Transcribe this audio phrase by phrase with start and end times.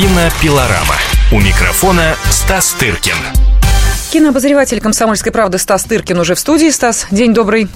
[0.00, 0.94] Кинопилорама.
[1.30, 3.16] У микрофона Стас Тыркин.
[4.10, 6.70] Кинообозреватель «Комсомольской правды» Стас Тыркин уже в студии.
[6.70, 7.68] Стас, день добрый.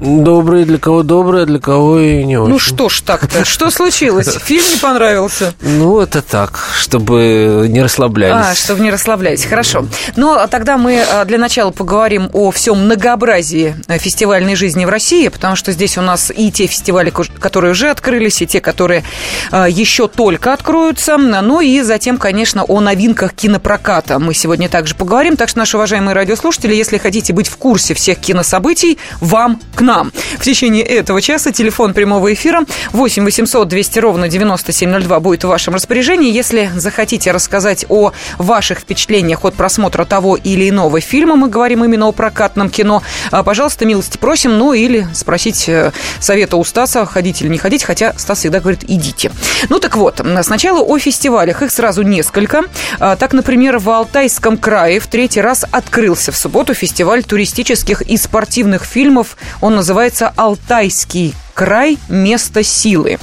[0.00, 2.52] Добрый, для кого добрый, а для кого и не очень.
[2.52, 3.44] Ну что ж так-то?
[3.44, 4.28] Что случилось?
[4.44, 5.54] Фильм не понравился?
[5.60, 8.46] Ну, это так, чтобы не расслаблялись.
[8.50, 9.44] А, чтобы не расслаблялись.
[9.44, 9.86] Хорошо.
[10.14, 14.88] Ну, а тогда мы а, для начала поговорим о всем многообразии э, фестивальной жизни в
[14.88, 19.02] России, потому что здесь у нас и те фестивали, которые уже открылись, и те, которые
[19.50, 21.16] а, еще только откроются.
[21.16, 25.36] Ну и затем, конечно, о новинках кинопроката мы сегодня также поговорим.
[25.36, 30.12] Так что, наши уважаемые радиослушатели, если хотите быть в курсе всех кинособытий, вам к нам.
[30.38, 32.60] В течение этого часа телефон прямого эфира
[32.92, 36.30] 8 800 200 ровно 9702 будет в вашем распоряжении.
[36.30, 42.06] Если захотите рассказать о ваших впечатлениях от просмотра того или иного фильма, мы говорим именно
[42.06, 47.40] о прокатном кино, а, пожалуйста, милости просим, ну или спросить э, совета у Стаса, ходить
[47.40, 49.32] или не ходить, хотя Стас всегда говорит, идите.
[49.70, 52.64] Ну так вот, сначала о фестивалях, их сразу несколько.
[53.00, 58.18] А, так, например, в Алтайском крае в третий раз открылся в субботу фестиваль туристических и
[58.18, 59.38] спортивных фильмов.
[59.62, 61.98] Он называется «Алтайский край.
[62.08, 63.18] Место силы».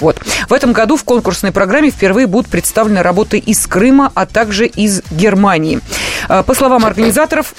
[0.00, 0.20] Вот.
[0.48, 5.02] В этом году в конкурсной программе впервые будут представлены работы из Крыма, а также из
[5.10, 5.80] Германии.
[6.28, 7.54] А, по словам организаторов,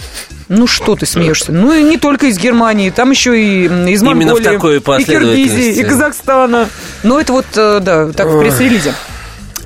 [0.47, 1.51] ну что ты смеешься?
[1.51, 4.55] Ну и не только из Германии, там еще и из Монголии,
[5.01, 6.69] и Киргизии, и Казахстана.
[7.03, 8.93] Ну это вот, э, да, так в пресс-релизе.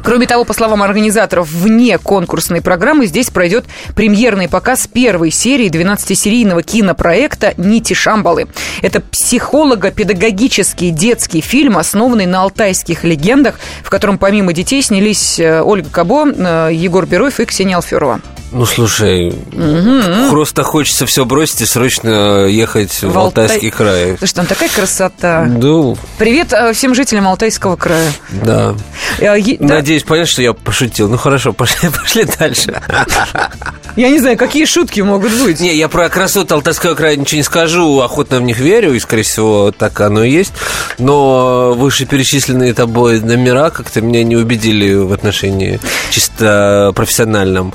[0.03, 6.64] Кроме того, по словам организаторов, вне конкурсной программы здесь пройдет премьерный показ первой серии 12-серийного
[6.64, 8.47] кинопроекта «Нити Шамбалы».
[8.81, 15.89] Это психолого-педагогический детский фильм, основанный на алтайских легендах, в котором помимо детей снялись э, Ольга
[15.89, 18.22] Кабо, э, Егор Бероев и Ксения Алферова.
[18.52, 20.30] Ну, слушай, угу.
[20.31, 23.72] просто хочется все бросить и срочно ехать в, в Алтайский Алтай...
[23.72, 24.17] край.
[24.17, 25.45] Слушай, там такая красота.
[25.45, 25.95] Да.
[26.17, 28.11] Привет э, всем жителям Алтайского края.
[28.31, 28.75] Да.
[29.20, 29.58] Е...
[29.59, 31.09] Надеюсь, понятно, что я пошутил.
[31.09, 32.81] Ну, хорошо, пошли, пошли дальше.
[34.00, 35.59] Я не знаю, какие шутки могут быть.
[35.59, 39.23] Не, я про красоту Алтайского края ничего не скажу, охотно в них верю, и, скорее
[39.23, 40.54] всего, так оно и есть.
[40.99, 47.73] Но вышеперечисленные тобой номера как-то меня не убедили в отношении чисто профессиональном.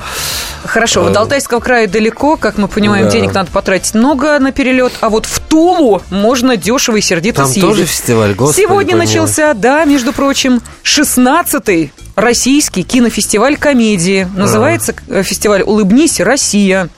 [0.64, 3.10] Хорошо, вот до Алтайского края далеко, как мы понимаем, да.
[3.10, 7.46] денег надо потратить много на перелет, а вот в Тулу можно дешево и сердито Там
[7.48, 7.62] съездить.
[7.64, 14.28] тоже фестиваль, господи, Сегодня начался, да, между прочим, 16-й российский кинофестиваль комедии.
[14.34, 15.22] Называется а.
[15.22, 16.88] фестиваль «Улыбнись, Россия».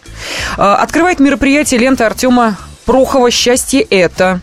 [0.57, 4.41] А, открывает мероприятие лента Артема Прохова «Счастье это».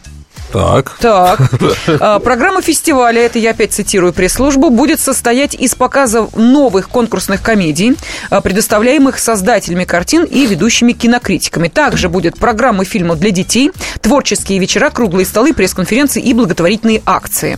[0.54, 0.98] Так.
[1.00, 1.40] Так.
[2.00, 7.98] А, программа фестиваля, это я опять цитирую пресс-службу, будет состоять из показа новых конкурсных комедий,
[8.30, 11.70] а, предоставляемых создателями картин и ведущими кинокритиками.
[11.70, 13.72] Также будет программа фильмов для детей,
[14.02, 17.58] творческие вечера, круглые столы, пресс-конференции и благотворительные акции.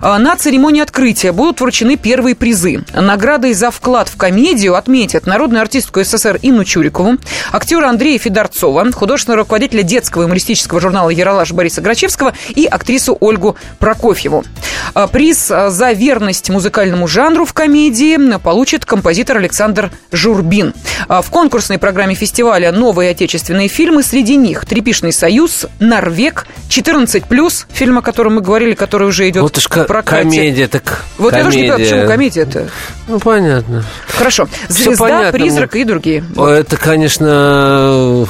[0.00, 2.84] А, на церемонии открытия будут вручены первые призы.
[2.94, 7.16] Наградой за вклад в комедию отметят народную артистку СССР Инну Чурикову,
[7.52, 14.44] актера Андрея Федорцова, художественного руководителя детского юмористического журнала «Яралаш» Бориса Грачевского и актрису Ольгу Прокофьеву.
[14.94, 20.74] А, приз а, за верность музыкальному жанру в комедии получит композитор Александр Журбин.
[21.08, 24.02] А, в конкурсной программе фестиваля новые отечественные фильмы.
[24.02, 29.56] Среди них «Трепишный союз», «Норвег», «14+,» фильм, о котором мы говорили, который уже идет вот
[29.56, 30.22] в прокате.
[30.22, 31.38] комедия, так Вот комедия.
[31.38, 32.68] я тоже не понимаю, почему комедия-то?
[33.08, 33.84] Ну, понятно.
[34.08, 34.48] Хорошо.
[34.68, 36.24] «Звезда», «Призрак» и другие.
[36.36, 38.26] Это, конечно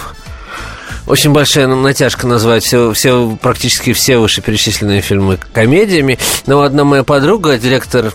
[1.11, 6.19] очень большая натяжка назвать все, все, практически все вышеперечисленные фильмы комедиями.
[6.47, 8.13] Но одна моя подруга, директор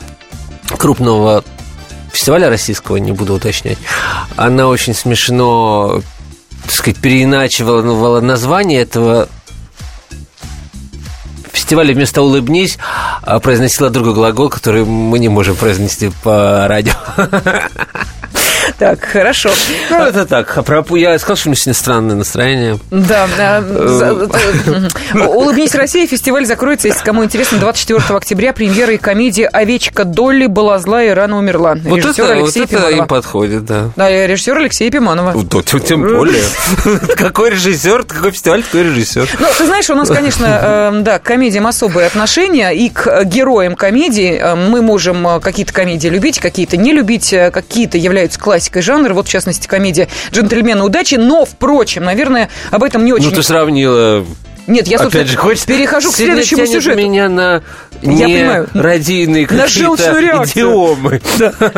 [0.77, 1.43] крупного
[2.11, 3.77] фестиваля российского, не буду уточнять,
[4.37, 6.01] она очень смешно,
[6.63, 9.27] так сказать, переиначивала название этого
[11.51, 12.77] фестиваля вместо «Улыбнись»
[13.21, 16.93] а произносила другой глагол, который мы не можем произнести по радио.
[18.77, 19.51] Так, хорошо.
[19.89, 20.57] Ну, это так.
[20.91, 22.79] Я сказал, что у меня сегодня странное настроение.
[22.91, 23.63] Да.
[25.27, 30.79] «Улыбнись, Россия» фестиваль закроется, если кому интересно, 24 октября премьера и комедия «Овечка Долли была
[30.79, 31.75] зла и рано умерла».
[31.83, 33.91] Вот это, вот это им подходит, да.
[33.95, 35.33] Да, режиссер Алексей Пиманова.
[35.43, 36.43] Да, тем более.
[37.17, 39.27] Какой режиссер, какой фестиваль, такой режиссер.
[39.39, 43.75] Ну, ты знаешь, у нас, конечно, эм, да, к комедиям особое отношение, и к героям
[43.75, 48.65] комедии эм, мы можем э, какие-то комедии любить, какие-то не любить, э, какие-то являются классикой
[48.65, 53.29] классикой жанра, вот в частности комедия «Джентльмены удачи», но, впрочем, наверное, об этом не очень...
[53.29, 54.25] Ну, ты сравнила
[54.67, 56.97] нет, я, Опять же, хочешь перехожу к следующему сюжету.
[56.97, 57.61] меня на
[58.01, 58.69] Я не понимаю.
[58.73, 60.51] радийные На желчную реакцию.
[60.65, 61.21] идиомы.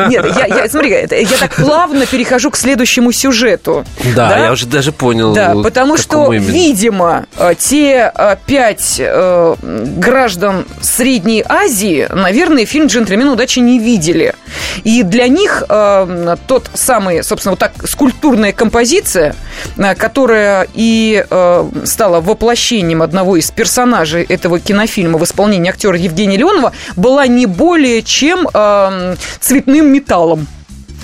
[0.08, 1.06] Нет, я, я, смотри, я
[1.38, 3.84] так плавно перехожу к следующему сюжету.
[4.16, 5.34] Да, я уже даже понял.
[5.34, 6.50] Да, потому что, именно.
[6.50, 14.34] видимо, э, те э, пять э, граждан Средней Азии, наверное, фильм «Джентльмен удачи» не видели.
[14.84, 19.34] И для них э, тот самый, собственно, вот так скульптурная композиция,
[19.76, 26.36] э, которая и э, стала воплощением одного из персонажей этого кинофильма в исполнении актера Евгения
[26.36, 30.46] Леонова, была не более чем э, цветным металлом.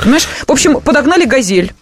[0.01, 0.27] Понимаешь?
[0.47, 1.73] В общем, подогнали газель.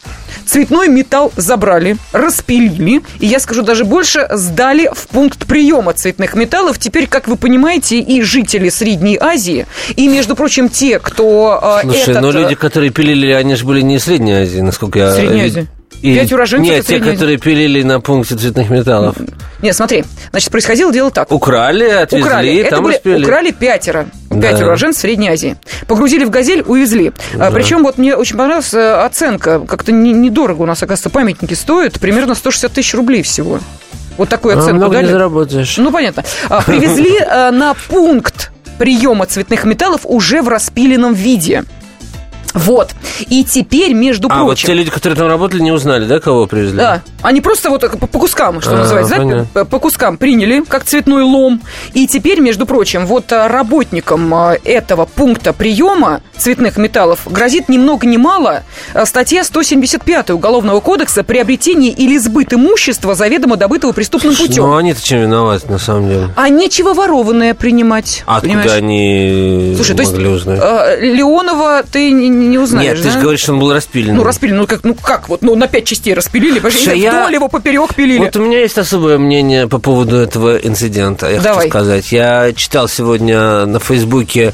[0.44, 6.78] Цветной металл забрали, распилили, и я скажу даже больше, сдали в пункт приема цветных металлов.
[6.78, 9.66] Теперь, как вы понимаете, и жители Средней Азии,
[9.96, 12.20] и, между прочим, те, кто э, Слушай, этот...
[12.22, 15.12] но э, люди, которые пилили, они же были не из Средней Азии, насколько я...
[15.12, 15.68] Средней вид-
[16.00, 16.14] Азии.
[16.18, 17.14] Пять уроженцев Нет, те, Средней Азии.
[17.16, 19.16] которые пилили на пункте цветных металлов.
[19.62, 21.30] Нет, смотри, значит, происходило дело так.
[21.30, 22.56] Украли, отвезли, Украли.
[22.58, 23.24] Это там были, распилили.
[23.24, 24.06] украли пятеро.
[24.30, 24.64] Пять Да.
[24.64, 25.56] уроженцев Средней Азии.
[25.86, 27.12] Погрузили в газель, увезли.
[27.38, 29.60] А, Причем вот мне очень понравилась э, оценка.
[29.60, 32.00] Как-то не- недорого у нас, оказывается, памятники стоят.
[32.00, 33.60] Примерно 160 тысяч рублей всего.
[34.18, 35.06] Вот такую А, оценку не дали.
[35.06, 35.76] заработаешь.
[35.78, 36.24] Ну, понятно.
[36.48, 41.64] А, Привезли э, на пункт приема цветных металлов уже в распиленном виде.
[42.54, 42.90] Вот.
[43.28, 44.66] И теперь, между А, вот прочим...
[44.68, 46.76] те люди, которые там работали, не узнали, да, кого привезли?
[46.78, 49.46] Да, они просто вот по, по кускам, что А, называется, да, понятно.
[49.52, 51.60] по, по кускам приняли, как цветной лом.
[51.94, 57.78] И теперь, между прочим, вот а, работникам а, этого пункта приема цветных металлов грозит ни
[57.78, 58.62] много ни мало
[58.94, 64.64] а, статья 175 Уголовного кодекса «Приобретение или сбыт имущества, заведомо добытого преступным путем».
[64.64, 66.28] Ну, они-то чем виноваты, на самом деле?
[66.36, 68.22] А нечего ворованное принимать.
[68.26, 68.66] А понимаешь?
[68.66, 70.60] откуда они Слушай, то есть могли узнать?
[71.00, 72.10] Леонова ты
[72.48, 74.14] не, узнаешь, Нет, ты же говоришь, что он был распилен.
[74.14, 77.34] Ну, распилили, ну как, ну как вот, ну на пять частей распилили, Слушай, я- вдоль
[77.34, 78.18] его поперек пилили.
[78.18, 81.30] Вот у меня есть особое мнение по поводу этого инцидента.
[81.30, 81.58] Я Давай.
[81.58, 82.12] хочу сказать.
[82.12, 84.52] Я читал сегодня на Фейсбуке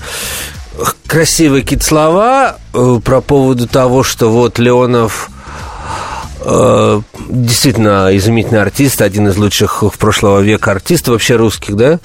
[1.07, 5.31] красивые какие-то слова э, про поводу того, что вот Леонов
[7.29, 12.01] действительно изумительный артист, один из лучших в прошлого века артистов, вообще русских, да,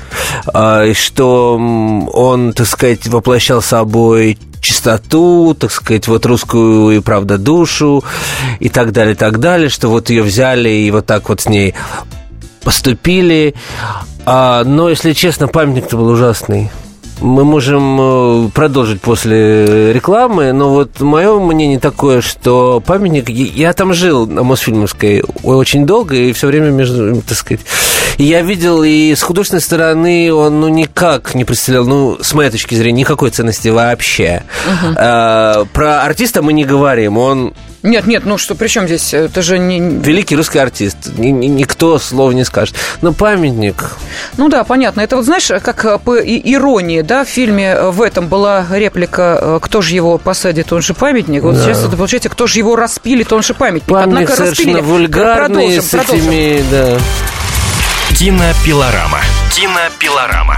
[0.54, 8.04] А, что он, так сказать, воплощал собой чистоту, так сказать, вот русскую и правда душу
[8.60, 11.76] и так далее, так далее, что вот ее взяли и вот так вот с ней
[12.64, 13.56] поступили.
[14.26, 16.72] А, но, если честно, памятник-то был ужасный.
[17.22, 23.30] Мы можем э, продолжить после рекламы, но вот мое мнение такое, что памятник...
[23.30, 27.62] Я там жил на Мосфильмовской очень долго и все время между, так сказать...
[28.18, 32.52] И я видел, и с художественной стороны он ну, никак не представлял, ну, с моей
[32.52, 34.44] точки зрения, никакой ценности вообще.
[34.96, 39.14] А, про артиста мы не говорим, он Нет, нет, ну что, при чем здесь?
[39.14, 39.80] Это же не...
[39.82, 42.76] великий русский артист, ни- ни- никто слова не скажет.
[43.02, 43.92] Но памятник...
[44.38, 45.02] Ну да, понятно.
[45.02, 49.38] Это вот, знаешь, как э, по иронии, да, в фильме э, в этом была реплика
[49.42, 51.44] э, «Кто же его посадит, он же памятник».
[51.44, 51.62] Вот Да.
[51.64, 53.90] сейчас это получается «Кто же его распилит, он же памятник».
[53.90, 54.82] Памятник Однако совершенно распилили.
[54.82, 56.30] вульгарный, Продолжим, с продолжим.
[56.30, 56.64] этими...
[56.72, 56.98] Да.
[58.18, 59.20] Кинопилорама.
[59.54, 60.58] Кинопилорама.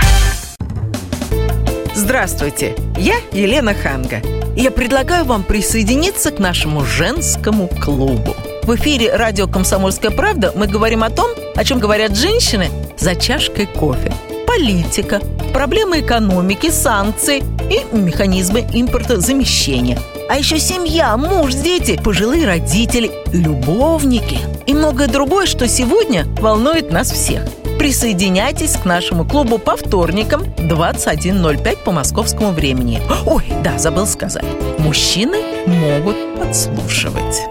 [2.05, 4.21] Здравствуйте, я Елена Ханга.
[4.55, 8.35] Я предлагаю вам присоединиться к нашему женскому клубу.
[8.61, 13.65] В эфире радио «Комсомольская правда» мы говорим о том, о чем говорят женщины за чашкой
[13.65, 14.13] кофе.
[14.45, 15.19] Политика,
[15.51, 19.97] проблемы экономики, санкции и механизмы импортозамещения.
[20.29, 24.37] А еще семья, муж, дети, пожилые родители, любовники
[24.67, 27.41] и многое другое, что сегодня волнует нас всех.
[27.77, 33.01] Присоединяйтесь к нашему клубу по вторникам 21.05 по московскому времени.
[33.25, 34.45] Ой, да, забыл сказать.
[34.79, 35.37] Мужчины
[35.67, 37.41] могут подслушивать.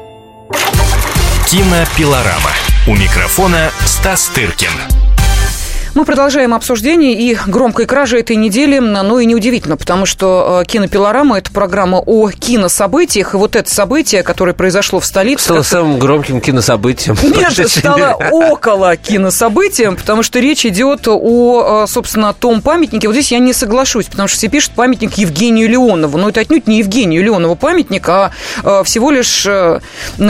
[1.48, 2.50] Кинопилорама.
[2.86, 5.03] У микрофона Стас Тыркин.
[5.94, 11.38] Мы продолжаем обсуждение и громкой кражи этой недели, ну и неудивительно, потому что э, «Кинопилорама»–
[11.38, 15.44] это программа о кинособытиях, и вот это событие, которое произошло в столице...
[15.44, 17.16] Стало самым громким кинособытием.
[17.22, 23.06] Нет, стало около кинособытием, потому что речь идет о, э, собственно, том памятнике.
[23.06, 26.18] Вот здесь я не соглашусь, потому что все пишут памятник Евгению Леонову.
[26.18, 28.32] Но это отнюдь не Евгению Леонову памятник, а
[28.64, 29.46] э, всего лишь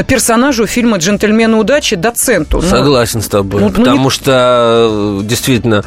[0.06, 2.60] персонажу фильма «Джентльмены удачи» доценту.
[2.60, 3.62] Ну, Согласен с тобой.
[3.62, 5.84] ну, ну, потому что э, действительно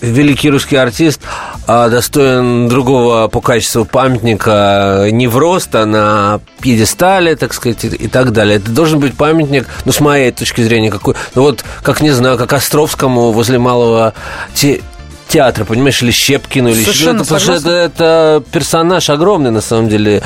[0.00, 1.20] великий русский артист
[1.66, 8.08] а, достоин другого по качеству памятника не в рост, а на пьедестале, так сказать, и,
[8.08, 8.56] так далее.
[8.56, 12.38] Это должен быть памятник, ну, с моей точки зрения, какой, ну, вот, как, не знаю,
[12.38, 14.14] как Островскому возле малого
[14.54, 14.80] те-
[15.28, 19.90] театра, понимаешь, или Щепкину, или Совершенно что-то, потому что это, это персонаж огромный, на самом
[19.90, 20.22] деле,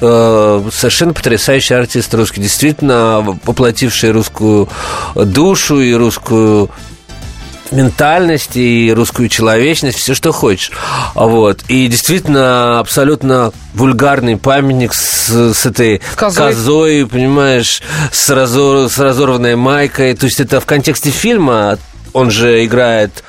[0.00, 4.68] Э, совершенно потрясающий артист русский, действительно воплотивший русскую
[5.14, 6.70] душу и русскую
[7.70, 10.72] ментальность и русскую человечность, все, что хочешь.
[11.14, 11.62] Вот.
[11.68, 16.52] И действительно абсолютно вульгарный памятник с, с этой Козой.
[16.52, 17.82] козой, понимаешь,
[18.12, 20.14] с, разор, с разорванной майкой.
[20.14, 21.78] То есть это в контексте фильма,
[22.12, 23.24] он же играет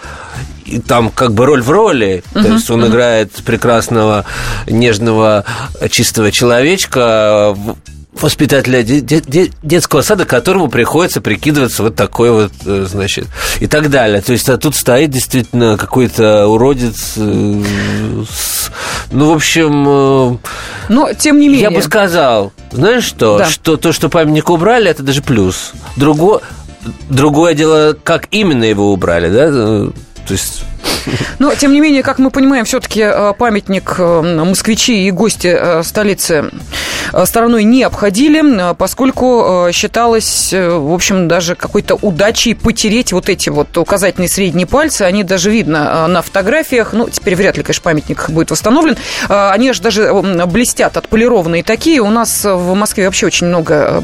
[0.66, 2.24] и там как бы роль в роли.
[2.34, 4.26] То есть он играет прекрасного,
[4.68, 5.46] нежного,
[5.90, 7.56] чистого человечка,
[8.24, 13.28] воспитателя де- де- де- детского сада, которому приходится прикидываться вот такой вот, э, значит,
[13.60, 14.22] и так далее.
[14.22, 17.14] То есть а тут стоит действительно какой-то уродец.
[17.18, 17.62] э,
[18.30, 18.72] с-
[19.12, 20.38] ну, в общем, э,
[20.90, 21.64] Но, тем не менее...
[21.64, 23.50] я бы сказал, знаешь что, Да.
[23.50, 25.72] что то, что памятник убрали, это даже плюс.
[25.96, 26.42] Друго...
[27.10, 29.48] Другое дело, как именно его убрали, да?
[30.28, 30.64] То есть
[31.40, 33.06] Но, тем не менее, как мы понимаем, все-таки
[33.38, 36.50] памятник э, москвичи и гости э, столицы
[37.14, 43.14] э, стороной не обходили, э, поскольку э, считалось, э, в общем, даже какой-то удачей потереть
[43.14, 45.04] вот эти вот указательные средние пальцы.
[45.04, 46.94] Они даже видно э, на фотографиях.
[46.94, 48.98] Ну, теперь вряд ли, конечно, памятник будет восстановлен.
[49.30, 52.00] Э, Они аж даже э, блестят, отполированные такие.
[52.02, 54.02] У нас в Москве вообще очень много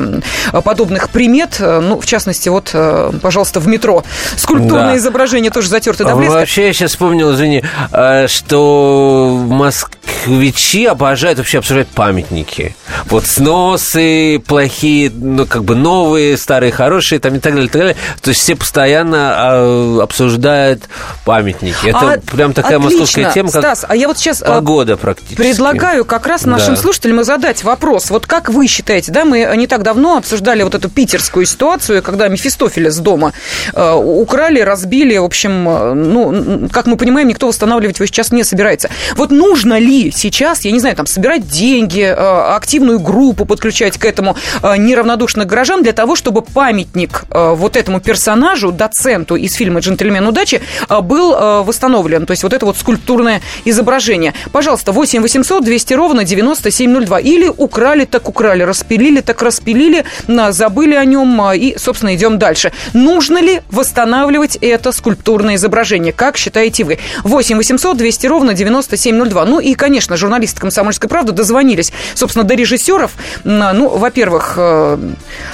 [0.52, 1.58] э, подобных примет.
[1.60, 4.04] Э, Ну, в частности, вот, э, пожалуйста, в метро
[4.38, 4.98] скульптурное Да.
[4.98, 6.34] изображение тоже затерто до блеска.
[6.40, 12.75] Вообще, я сейчас вспомнил, извини, э, что москвичи обожают вообще обсуждать памятники.
[13.06, 17.80] Вот сносы плохие, ну, как бы новые, старые, хорошие, там и так далее, и так
[17.82, 17.96] далее.
[18.22, 20.84] То есть все постоянно э, обсуждают
[21.25, 21.88] памятники.
[21.89, 22.89] Это А, прям такая отлично.
[23.00, 25.36] московская тема, как Стас, а я вот сейчас э, погода практически.
[25.36, 26.82] Предлагаю как раз нашим Да.
[26.82, 28.10] слушателям задать вопрос.
[28.10, 32.27] Вот как вы считаете, да, мы не так давно обсуждали вот эту питерскую ситуацию, когда
[32.30, 33.34] Мефистофеля с дома
[33.74, 36.32] э, украли, разбили, в общем, ну,
[36.72, 38.90] как мы понимаем, никто восстанавливать его сейчас не собирается.
[39.16, 44.06] Вот нужно ли сейчас, я не знаю, там, собирать деньги, э, активную группу подключать к
[44.06, 49.80] этому э, неравнодушных горожан для того, чтобы памятник э, вот этому персонажу, доценту из фильма
[49.80, 52.26] «Джентльмен удачи» был восстановлен.
[52.26, 54.34] То есть вот это вот скульптурное изображение.
[54.52, 57.20] Пожалуйста, 8 800 200 ровно 9702.
[57.20, 60.06] Или украли, так украли, распилили, так распилили,
[60.50, 62.72] забыли о нем и, собственно, идем дальше.
[62.94, 66.14] Нужно ли восстанавливать это скульптурное изображение?
[66.14, 67.00] Как считаете вы?
[67.24, 69.46] 8 800 200 ровно 9702.
[69.46, 73.12] Ну и, конечно, журналисты «Комсомольской правды» дозвонились, собственно, до режиссеров.
[73.46, 74.98] М, Ну, во-первых, э,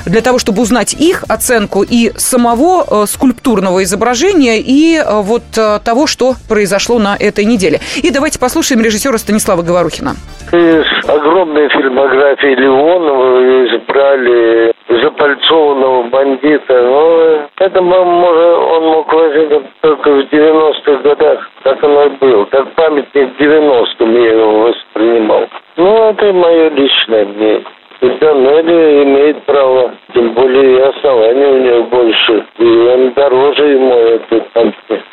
[0.05, 5.43] для того, чтобы узнать их оценку и самого э, скульптурного изображения, и э, вот
[5.83, 7.79] того, что произошло на этой неделе.
[7.97, 10.15] И давайте послушаем режиссера Станислава Говорухина.
[10.51, 16.81] Из огромной фильмографии Леонова избрали запальцованного бандита.
[16.83, 21.49] Ну, это он мог возникнуть только в 90-х годах.
[21.63, 22.45] Так оно и было.
[22.45, 25.47] Как памятник 90-м я его воспринимал.
[25.77, 27.63] Ну, это мое личное мнение.
[28.01, 32.45] Данелли имеет право, тем более и оснований у него больше.
[32.57, 35.03] И он дороже ему этот памятник.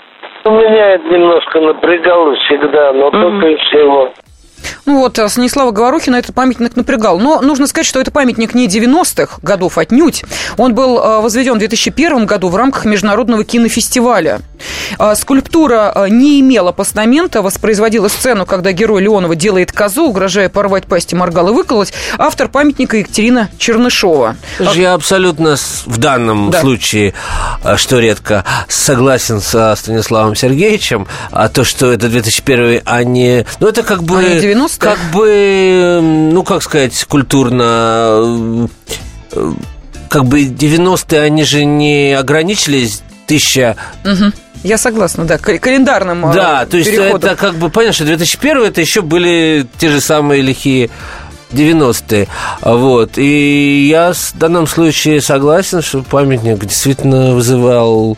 [0.45, 4.13] Ну, Меня это немножко напрягало всегда, но только и всего.
[4.87, 7.19] Ну вот, э, Станислава Говорухина этот памятник напрягал.
[7.19, 10.25] Но нужно сказать, что это памятник не 90-х годов отнюдь.
[10.57, 14.41] Он был э, возведен в 2001 году в рамках Международного кинофестиваля.
[14.99, 21.13] Э, Скульптура не имела постамента, воспроизводила сцену, когда герой Леонова делает козу, угрожая порвать пасть
[21.13, 21.93] и моргал и выколоть.
[22.17, 24.37] Автор памятника Екатерина Чернышова.
[24.75, 26.61] Я абсолютно в данном Да.
[26.61, 27.13] случае,
[27.77, 33.45] что редко, согласен со Станиславом Сергеевичем, а то, что это 2001, а не...
[33.59, 34.19] Ну, это как бы...
[34.19, 34.39] А не
[34.79, 34.91] 90-е?
[34.97, 37.63] Как бы, м, ну, как сказать, культурно...
[37.63, 38.67] э,
[39.33, 39.53] э,
[40.09, 43.77] Как бы 90-е, они же не ограничились тысяча...
[44.63, 48.81] Я согласна, да, календарным э, Да, то есть это как бы, понятно, что 2001 это
[48.81, 50.91] еще были те же самые лихие
[51.53, 52.27] 90-е.
[52.63, 53.19] Вот.
[53.19, 58.17] И я в данном случае согласен, что памятник действительно вызывал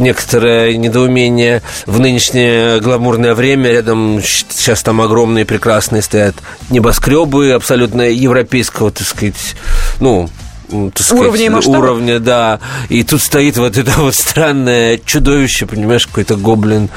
[0.00, 3.70] некоторое недоумение в нынешнее гламурное время.
[3.70, 6.34] Рядом сейчас там огромные прекрасные стоят
[6.70, 9.56] небоскребы абсолютно европейского, так сказать,
[10.00, 10.28] ну,
[10.70, 11.76] м, так сказать, Уровня масштаба?
[11.76, 12.60] уровня, да.
[12.88, 16.88] И тут стоит вот это вот странное чудовище, понимаешь, какой-то гоблин,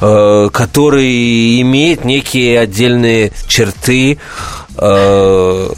[0.00, 4.18] э, который имеет некие отдельные черты
[4.78, 5.68] э,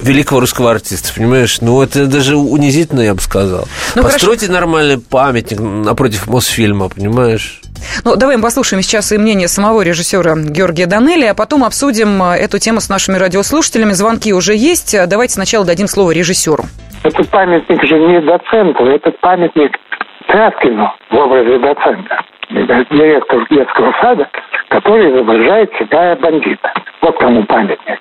[0.00, 1.60] великого русского артиста, понимаешь?
[1.60, 3.66] Ну, это даже унизительно, я бы сказал.
[3.94, 7.60] Ну, Постройте нормальный памятник напротив Мосфильма, понимаешь?
[8.04, 12.36] Ну, давай мы послушаем сейчас и мнение самого режиссера Георгия Данелли, а потом обсудим э,
[12.36, 13.92] эту тему с нашими радиослушателями.
[13.92, 14.96] Звонки уже есть.
[15.08, 16.64] Давайте сначала дадим слово режиссеру.
[17.04, 19.72] Этот памятник же не доценту, этот памятник
[20.26, 22.20] Травкину в образе доцента.
[22.50, 24.28] Директор детского сада,
[24.68, 26.72] который изображает себя бандита.
[27.00, 28.00] Вот кому памятник,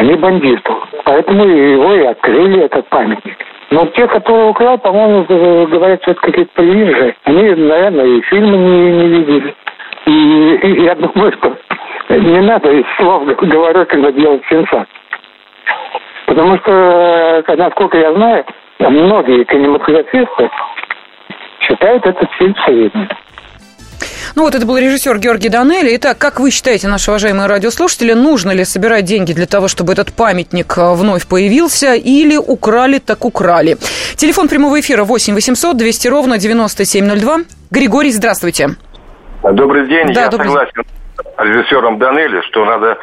[0.00, 0.82] не бандиту.
[1.04, 3.36] Поэтому его и открыли, этот памятник.
[3.70, 5.24] Но те, которые украл, по-моему,
[5.66, 7.16] говорят, что это какие-то приезжие.
[7.24, 9.54] Они, наверное, и фильмы не, не видели.
[10.06, 11.56] И, и я думаю, что
[12.08, 14.86] не надо из слов говорю, когда делать сенсацию.
[16.26, 18.44] Потому что, насколько я знаю,
[18.78, 20.50] многие кинематографисты
[21.60, 23.08] считают этот фильм средним.
[24.34, 25.96] Ну вот это был режиссер Георгий Данелли.
[25.96, 30.12] Итак, как вы считаете, наши уважаемые радиослушатели, нужно ли собирать деньги для того, чтобы этот
[30.12, 33.76] памятник э, вновь появился, или украли, так украли?
[34.16, 37.38] Телефон прямого эфира 8 800 200 ровно 9702.
[37.70, 38.76] Григорий, здравствуйте.
[39.42, 40.48] Добрый день, да, я добрый...
[40.48, 40.84] согласен
[41.18, 42.98] с режиссером Данелли, что надо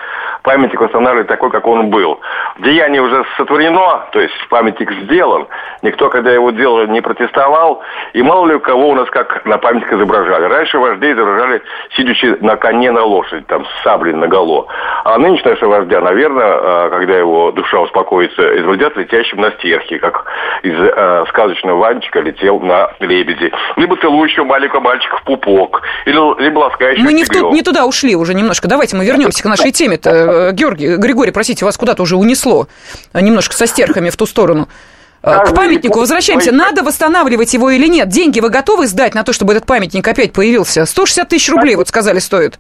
[0.46, 2.20] памятник восстанавливать такой, как он был.
[2.60, 5.48] Деяние уже сотворено, то есть памятник сделан.
[5.82, 7.82] Никто, когда его делал, не протестовал.
[8.14, 10.46] И мало ли у кого у нас как на памятник изображали.
[10.46, 11.62] Раньше вождей изображали,
[11.98, 14.68] сидячи на коне на лошади, там, с саблей наголо.
[15.04, 20.26] А нынешнего нашего вождя, наверное, а, когда его душа успокоится, изобразят летящим на стерхе, как
[20.64, 23.52] из э, сказочного Ванчика летел на лебеди.
[23.76, 27.86] Либо целующего маленького мальчика в пупок, или, либо ласкающего Мы не, в ту, не туда
[27.86, 28.68] ушли уже немножко.
[28.68, 30.35] Давайте мы вернемся к нашей теме-то.
[30.36, 32.68] Э, Георгий, Григорий, простите, вас куда-то уже унесло
[33.14, 34.68] немножко со стерхами в ту сторону.
[35.24, 36.52] Э, к памятнику возвращаемся.
[36.52, 38.10] Надо восстанавливать его или нет?
[38.10, 40.86] Деньги вы готовы сдать на то, чтобы этот памятник опять появился?
[40.86, 42.60] 160 тысяч рублей, вот сказали, стоит.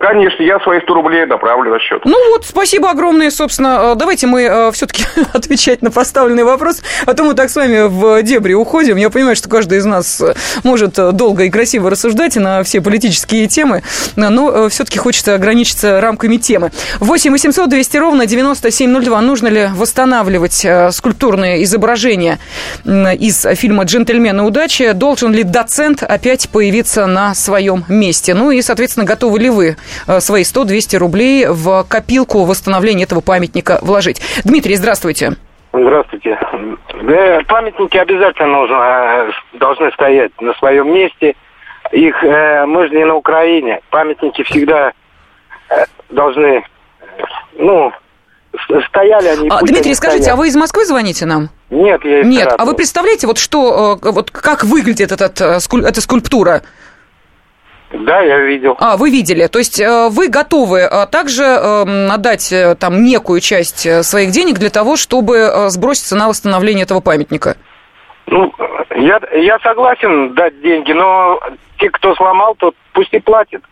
[0.00, 2.00] Конечно, я свои 100 рублей направлю на счет.
[2.06, 3.92] Ну вот, спасибо огромное, собственно.
[3.92, 5.04] Э, давайте мы э, все-таки
[5.34, 8.96] отвечать на поставленный вопрос, а то мы так с вами в дебри уходим.
[8.96, 10.32] Я понимаю, что каждый из нас э,
[10.64, 13.82] может долго и красиво рассуждать на все политические темы,
[14.16, 16.70] но все-таки хочется ограничиться рамками темы.
[17.00, 19.20] 8 800 200 ровно 9702.
[19.20, 22.38] Нужно ли восстанавливать скульптурные изображения
[22.86, 24.92] из фильма «Джентльмены удачи»?
[24.92, 28.32] Должен ли доцент опять появиться на своем месте?
[28.32, 29.76] Ну и, соответственно, готовы ли вы
[30.18, 34.20] свои 100-200 рублей в копилку восстановления этого памятника вложить.
[34.44, 35.36] Дмитрий, здравствуйте.
[35.72, 36.38] Здравствуйте.
[37.02, 41.36] Да, памятники обязательно нужно, э, должны стоять на своем месте.
[41.92, 43.80] Их э, мы же не на Украине.
[43.90, 44.92] Памятники всегда
[45.68, 46.64] э, должны,
[47.56, 47.92] ну,
[48.88, 49.48] стояли они.
[49.48, 50.38] А, Дмитрий, скажите, стоят.
[50.38, 51.50] а вы из Москвы звоните нам?
[51.70, 52.62] Нет, я из Нет, Саратова.
[52.62, 56.62] а вы представляете, вот что, вот как выглядит этот, эта скульптура?
[57.92, 58.76] Да, я видел.
[58.78, 59.46] А, вы видели.
[59.48, 64.58] То есть э, вы готовы э, также эм, отдать э, там некую часть своих денег
[64.58, 67.56] для того, чтобы сброситься на восстановление этого памятника?
[68.26, 68.52] Ну,
[68.96, 71.40] я, я согласен дать деньги, но
[71.78, 73.62] те, кто сломал, тот пусть и платит.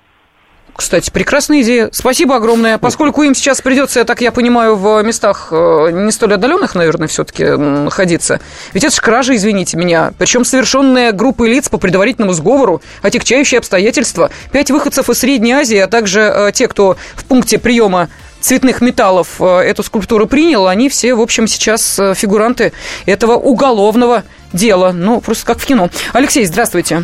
[0.79, 1.91] Кстати, прекрасная идея.
[1.93, 2.79] Спасибо огромное.
[2.79, 7.09] Поскольку им сейчас придется, я так я понимаю, в местах э, не столь отдаленных, наверное,
[7.09, 8.41] все-таки находиться.
[8.73, 10.13] Ведь это же кража, извините меня.
[10.19, 14.31] Причем совершенная группой лиц по предварительному сговору, отягчающие обстоятельства.
[14.53, 18.09] Пять выходцев из Средней Азии, а также э, те, кто в пункте приема
[18.41, 22.73] цветных металлов э, эту скульптуру принял, они все, в общем, сейчас фигуранты
[23.05, 24.93] этого уголовного дела.
[24.93, 25.91] Ну, просто как в кино.
[26.13, 27.03] Алексей, здравствуйте.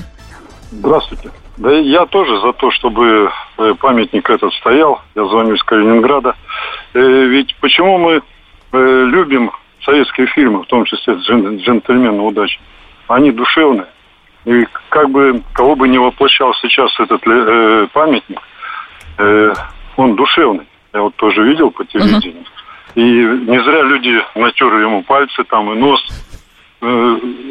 [0.71, 1.33] Здравствуйте.
[1.57, 5.01] Да я тоже за то, чтобы э, памятник этот стоял.
[5.15, 6.35] Я звоню из Калининграда.
[6.95, 8.23] Э, ведь почему мы
[8.73, 9.53] э, любим
[9.85, 12.59] советские фильмы, в том числе «Джентльмены удачи»?
[13.07, 13.87] Они душевные.
[14.47, 17.23] И как бы, кого бы не воплощал сейчас этот
[17.93, 18.41] памятник,
[19.97, 20.67] он душевный.
[20.93, 22.45] Я вот тоже видел по телевидению.
[22.95, 26.01] И не зря люди натерли ему пальцы там и нос.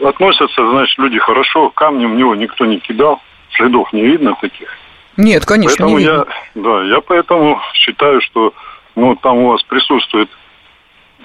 [0.04, 3.22] Относятся, значит, люди хорошо, камнем в него никто не кидал
[3.56, 4.70] следов не видно таких.
[5.18, 6.26] Нет, конечно, поэтому не видно.
[6.56, 8.54] Я, да, я поэтому считаю, что
[8.96, 10.30] ну, там у вас присутствует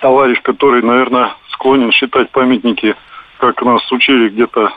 [0.01, 2.95] товарищ, который, наверное, склонен считать памятники,
[3.39, 4.73] как нас учили где-то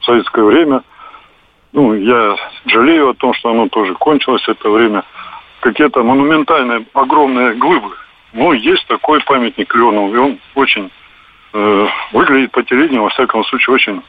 [0.00, 0.82] в советское время.
[1.72, 5.04] Ну, я жалею о том, что оно тоже кончилось, это время.
[5.60, 7.96] Какие-то монументальные, огромные глыбы.
[8.32, 10.90] Ну, есть такой памятник Леонову, и он очень
[11.52, 14.02] э, выглядит по телевидению, во всяком случае, очень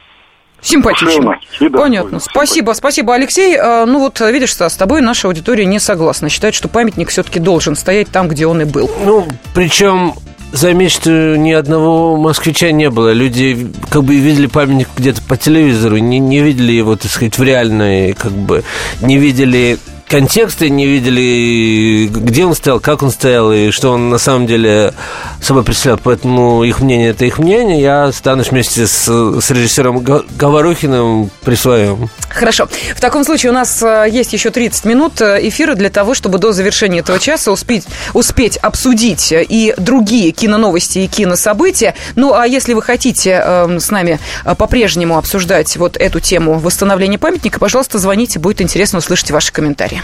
[0.60, 1.38] Симпатично.
[1.72, 2.20] Понятно.
[2.20, 3.56] Спасибо, спасибо, Алексей.
[3.56, 6.28] А, ну вот, видишь, Стас, с тобой наша аудитория не согласна.
[6.28, 8.90] Считает, что памятник все-таки должен стоять там, где он и был.
[9.04, 10.14] Ну, причем
[10.52, 13.12] Заметь, что ни одного москвича не было.
[13.12, 17.42] Люди как бы видели памятник где-то по телевизору, не, не видели его, так сказать, в
[17.42, 18.62] реальной, как бы,
[19.02, 24.18] не видели контексты, не видели, где он стоял, как он стоял и что он на
[24.18, 24.94] самом деле
[25.44, 25.98] собой представлял.
[26.02, 27.80] Поэтому их мнение– это их мнение.
[27.80, 30.00] Я останусь вместе с, с режиссером
[30.36, 32.08] Говорухиным при своем.
[32.28, 32.68] Хорошо.
[32.94, 36.38] В таком случае у нас э, есть еще 30 минут э, эфира для того, чтобы
[36.38, 41.94] до завершения этого часа успеть, успеть обсудить и другие киноновости и кинособытия.
[42.14, 47.18] Ну, а если вы хотите э, с нами э, по-прежнему обсуждать вот эту тему восстановления
[47.18, 50.02] памятника, пожалуйста, звоните, будет интересно услышать ваши комментарии.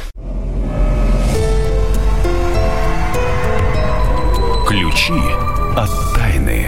[5.03, 5.21] Ключи
[5.77, 6.67] от тайны.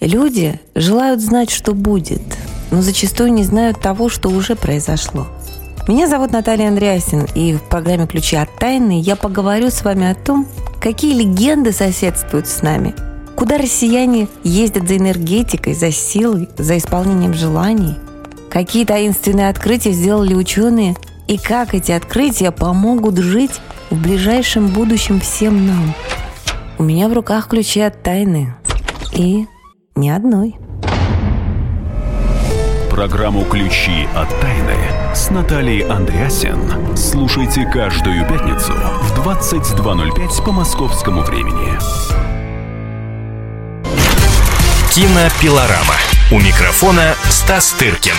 [0.00, 2.22] Люди желают знать, что будет,
[2.72, 5.28] но зачастую не знают того, что уже произошло.
[5.86, 10.14] Меня зовут Наталья Андреасин, и в программе «Ключи от тайны» я поговорю с вами о
[10.16, 10.48] том,
[10.80, 12.94] какие легенды соседствуют с нами,
[13.36, 17.94] куда россияне ездят за энергетикой, за силой, за исполнением желаний,
[18.50, 20.96] какие таинственные открытия сделали ученые
[21.28, 23.60] и как эти открытия помогут жить
[23.90, 25.94] в ближайшем будущем всем нам.
[26.80, 28.54] У меня в руках ключи от тайны.
[29.12, 29.44] И
[29.96, 30.56] ни одной.
[32.88, 34.78] Программу «Ключи от тайны»
[35.14, 41.78] с Натальей Андреасен слушайте каждую пятницу в 22.05 по московскому времени.
[44.94, 45.96] Кинопилорама.
[46.32, 48.16] У микрофона Стас Тыркин.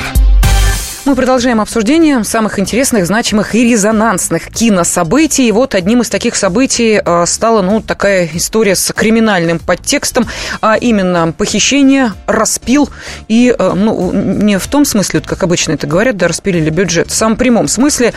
[1.04, 5.48] Мы продолжаем обсуждение самых интересных, значимых и резонансных кинособытий.
[5.48, 10.28] И вот одним из таких событий э, стала, ну, такая история с криминальным подтекстом,
[10.62, 12.88] а именно похищение, распил
[13.28, 17.16] и, э, ну, не в том смысле, как обычно это говорят, да, распилили бюджет, в
[17.16, 18.14] самом прямом смысле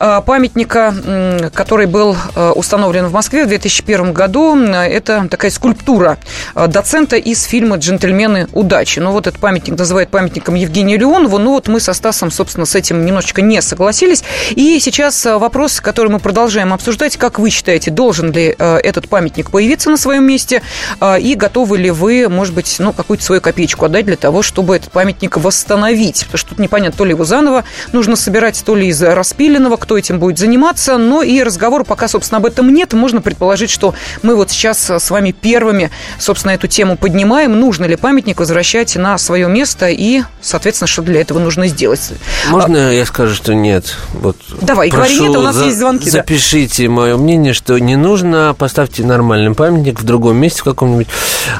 [0.00, 2.16] э, памятника, который был
[2.56, 4.56] установлен в Москве в 2001 году.
[4.56, 6.18] Это такая скульптура
[6.54, 8.98] доцента из фильма «Джентльмены удачи».
[8.98, 11.38] Ну, вот этот памятник называют памятником Евгению Леонову.
[11.38, 14.22] Ну, вот мы со Стасом Кодексом, собственно, с этим немножечко не согласились.
[14.50, 17.16] И сейчас э, вопрос, который мы продолжаем обсуждать.
[17.16, 20.62] Как вы считаете, должен ли э, этот памятник появиться на своем месте?
[21.00, 24.76] Э, и готовы ли вы, может быть, ну, какую-то свою копеечку отдать для того, чтобы
[24.76, 26.24] этот памятник восстановить?
[26.24, 29.98] Потому что тут непонятно, то ли его заново нужно собирать, то ли из распиленного, кто
[29.98, 30.96] этим будет заниматься.
[30.96, 32.92] Но и разговор пока, собственно, об этом нет.
[32.94, 37.58] Можно предположить, что мы вот сейчас с вами первыми, собственно, эту тему поднимаем.
[37.58, 42.13] Нужно ли памятник возвращать на свое место и, соответственно, что для этого нужно сделать?
[42.50, 43.96] Можно я скажу, что нет?
[44.12, 46.10] Вот Давай, говори нет, у нас за, есть звонки.
[46.10, 46.90] Запишите да.
[46.92, 51.08] мое мнение, что не нужно, поставьте нормальный памятник в другом месте, в каком-нибудь,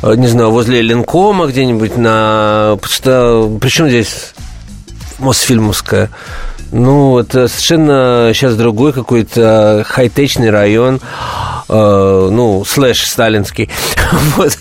[0.02, 2.78] э, не знаю, возле Ленкома где-нибудь на...
[2.84, 4.34] Что, причем здесь
[5.18, 6.10] Мосфильмовская?
[6.72, 11.00] Ну, это совершенно сейчас другой какой-то хай-течный район,
[11.68, 13.70] э, ну, слэш сталинский.
[14.36, 14.58] вот.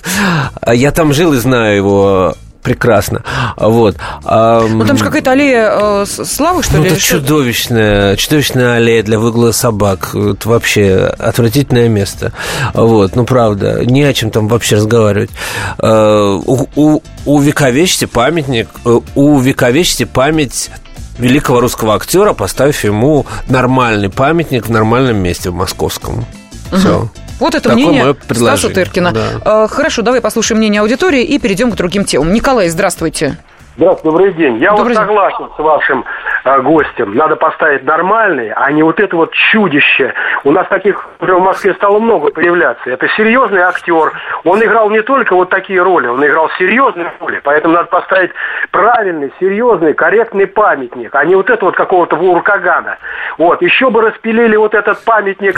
[0.72, 3.24] Я там жил и знаю его прекрасно.
[3.58, 3.98] Вот.
[4.24, 6.90] Ну, там же какая-то аллея э, славы, что ну, ли?
[6.90, 10.16] Это чудовищная, чудовищная аллея для выгула собак.
[10.16, 12.32] Это вообще отвратительное место.
[12.74, 15.30] Вот, ну, правда, не о чем там вообще разговаривать.
[15.78, 20.72] Э, у, у, увековечьте памятник, э, увековечьте память
[21.18, 26.26] великого русского актера, поставив ему нормальный памятник в нормальном месте, в московском.
[26.72, 27.10] Все.
[27.40, 29.12] Вот это Такое мнение Стаса Тыркина.
[29.12, 29.64] Да.
[29.64, 32.34] Э, хорошо, давай послушаем мнение аудитории и перейдем к другим темам.
[32.34, 33.38] Николай, здравствуйте.
[33.76, 34.58] Здравствуйте, добрый день.
[34.60, 36.06] Я добрый вот согласен с вашим
[36.44, 37.16] гостем.
[37.16, 40.14] Надо поставить нормальный, а не вот это вот чудище.
[40.44, 42.90] У нас таких уже в Москве стало много появляться.
[42.90, 44.12] Это серьезный актер.
[44.44, 47.40] Он играл не только вот такие роли, он играл серьезные роли.
[47.44, 48.32] Поэтому надо поставить
[48.72, 52.98] правильный, серьезный, корректный памятник, а не вот это вот какого-то Вуркагана.
[53.38, 53.62] Вот.
[53.62, 55.56] Еще бы распилили вот этот памятник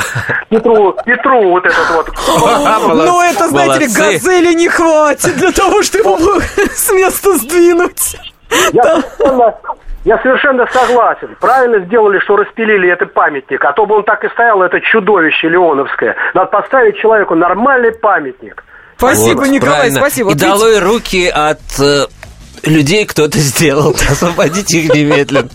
[0.50, 2.10] Петру, Петру вот этот вот.
[2.94, 8.35] Ну, это, знаете ли, газели не хватит для того, чтобы его с места сдвинуть.
[8.74, 9.56] Я совершенно,
[10.04, 11.36] я совершенно согласен.
[11.40, 13.64] Правильно сделали, что распилили этот памятник.
[13.64, 16.16] А то бы он так и стоял, это чудовище Леоновское.
[16.34, 18.64] Надо поставить человеку нормальный памятник.
[18.98, 20.00] Спасибо, вот, Николай, правильно.
[20.00, 20.32] спасибо.
[20.32, 22.06] И долой руки от э,
[22.66, 23.96] людей кто-то сделал.
[24.10, 25.50] Освободите их немедленно.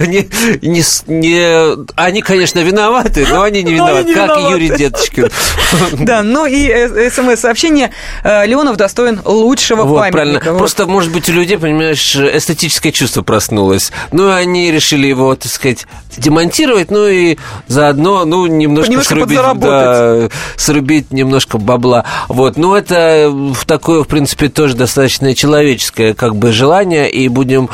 [0.00, 0.28] Не,
[0.62, 4.52] не, не, они, конечно, виноваты, но они не виноваты, они не как виноваты.
[4.52, 5.30] Юрий Деточкин.
[6.04, 7.90] Да, ну и э, смс-сообщение.
[8.22, 10.12] Э, Леонов достоин лучшего вот, памятника.
[10.12, 10.52] Правильно.
[10.52, 10.58] Вот.
[10.58, 13.92] Просто, может быть, у людей, понимаешь, эстетическое чувство проснулось.
[14.12, 19.38] Ну, и они решили его, так сказать, демонтировать, ну и заодно, ну, немножко, немножко срубить,
[19.60, 22.04] да, срубить немножко бабла.
[22.28, 23.32] Вот, ну, это
[23.66, 27.68] такое, в принципе, тоже достаточно человеческое, как бы, желание, и будем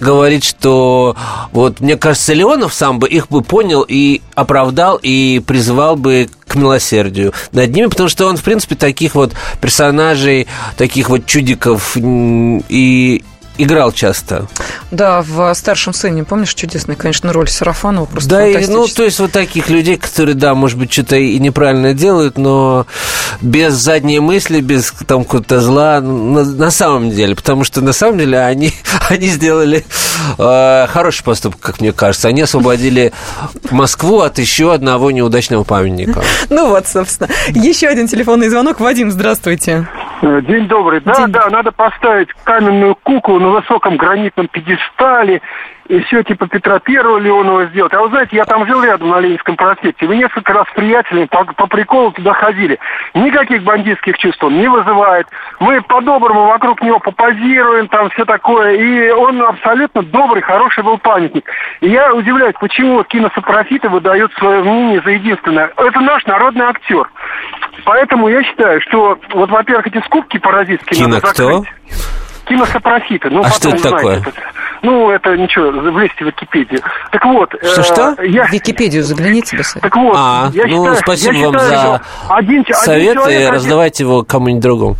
[0.00, 1.16] говорить, что
[1.52, 6.54] вот мне кажется, Леонов сам бы их бы понял и оправдал и призывал бы к
[6.54, 13.24] милосердию над ними, потому что он, в принципе, таких вот персонажей, таких вот чудиков и
[13.58, 14.46] играл часто.
[14.90, 19.18] Да, в «Старшем сыне», помнишь, чудесная, конечно, роль Сарафанова, просто Да, и, ну, то есть
[19.18, 22.86] вот таких людей, которые, да, может быть, что-то и неправильно делают, но
[23.40, 28.18] без задней мысли, без там какого-то зла, на, на самом деле, потому что на самом
[28.18, 28.72] деле они,
[29.10, 29.84] они сделали
[30.38, 32.28] э, хороший поступок, как мне кажется.
[32.28, 33.12] Они освободили
[33.70, 36.22] Москву от еще одного неудачного памятника.
[36.50, 37.28] Ну вот, собственно.
[37.48, 38.80] Еще один телефонный звонок.
[38.80, 39.86] Вадим, здравствуйте.
[40.20, 41.00] Э, день добрый.
[41.00, 41.28] Да, День...
[41.28, 45.40] да, надо поставить каменную куклу на высоком гранитном пьедестале
[45.88, 47.94] и все типа Петра Первого Леонова сделать.
[47.94, 50.06] А вы знаете, я там жил рядом на Ленинском проспекте.
[50.06, 52.78] Мы несколько раз с приятелями по, по приколу туда ходили.
[53.14, 55.26] Никаких бандитских чувств он не вызывает.
[55.60, 58.74] Мы по-доброму вокруг него попозируем, там все такое.
[58.74, 61.48] И он абсолютно добрый, хороший был памятник.
[61.80, 65.72] И я удивляюсь, почему киносопрофиты выдают свое мнение за единственное.
[65.74, 67.08] Это наш народный актер.
[67.84, 71.66] Поэтому я считаю, что вот, во-первых, эти скупки паразитские Кино надо закрыть.
[71.66, 71.78] кто?
[72.44, 73.30] Киносопрофиты.
[73.30, 74.18] Ну, а что это такое?
[74.18, 74.32] Это.
[74.82, 76.80] Ну, это ничего, влезьте в Википедию.
[77.10, 77.54] Так вот.
[77.62, 78.14] Что-что?
[78.18, 78.46] Э, я...
[78.46, 79.82] В Википедию загляните, Басарь.
[79.82, 83.48] Так вот, а, я ну, считаю, спасибо я вам считаю, за один, совет, один человек,
[83.48, 84.12] и раздавайте один...
[84.12, 84.96] его кому-нибудь другому.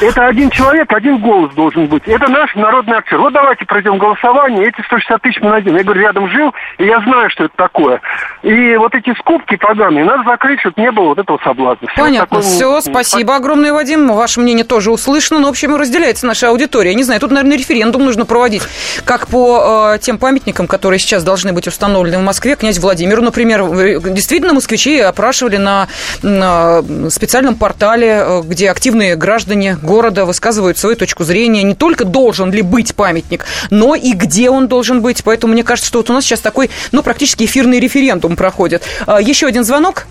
[0.00, 2.02] Это один человек, один голос должен быть.
[2.06, 3.18] Это наш народный актер.
[3.18, 5.76] Вот давайте пройдем голосование, эти 160 тысяч мы найдем.
[5.76, 8.00] Я говорю, рядом жил, и я знаю, что это такое.
[8.42, 11.86] И вот эти скупки поганые надо закрыть, чтобы не было вот этого соблазна.
[11.88, 12.38] Все Понятно.
[12.38, 12.42] Такое...
[12.42, 14.08] Все, спасибо огромное, Вадим.
[14.12, 16.90] Ваше мнение тоже услышано, но, в общем, разделяется наша аудитория.
[16.90, 18.62] Я не знаю, тут, наверное, референдум нужно проводить.
[19.04, 24.00] Как по э, тем памятникам, которые сейчас должны быть установлены в Москве, князь Владимиру, например,
[24.00, 25.88] действительно москвичи опрашивали на,
[26.22, 32.50] на специальном портале, э, где активные граждане города высказывают свою точку зрения, не только должен
[32.50, 35.22] ли быть памятник, но и где он должен быть.
[35.24, 38.82] Поэтому мне кажется, что вот у нас сейчас такой, ну, практически эфирный референдум проходит.
[39.06, 40.06] А, еще один звонок.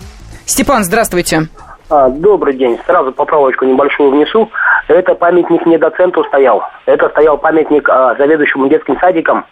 [0.46, 1.48] Степан, здравствуйте.
[1.90, 2.78] А, добрый день.
[2.86, 4.48] Сразу поправочку небольшую внесу.
[4.86, 6.62] Это памятник не доценту стоял.
[6.86, 9.44] Это стоял памятник а, заведующему детским садиком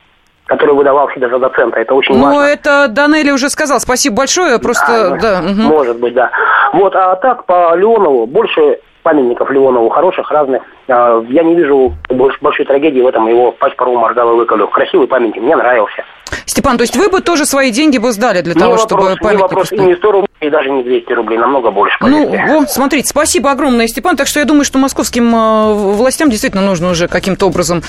[0.47, 1.79] который выдавал себя за доцента.
[1.79, 2.41] Это очень ну, важно.
[2.41, 3.81] Ну, это Данели уже сказал.
[3.81, 4.59] Спасибо большое.
[4.59, 5.41] Просто, а, да.
[5.41, 5.61] Угу.
[5.61, 6.31] Может быть, да.
[6.73, 10.63] Вот, а так, по Леонову, больше памятников Леонову хороших, разных.
[10.89, 14.69] А, я не вижу большой трагедии в этом его пасть пару моргал и выколю.
[14.69, 16.05] Красивый памятник, мне нравился.
[16.47, 19.17] Степан, то есть вы бы тоже свои деньги бы сдали для не того, вопрос, чтобы
[19.21, 19.31] памятник...
[19.31, 22.45] Не вопрос, и не 100 рублей, и даже не 200 рублей, намного больше, поверьте.
[22.47, 24.17] Ну, вот, смотрите, спасибо огромное, Степан.
[24.17, 27.83] Так что я думаю, что московским э, властям действительно нужно уже каким-то образом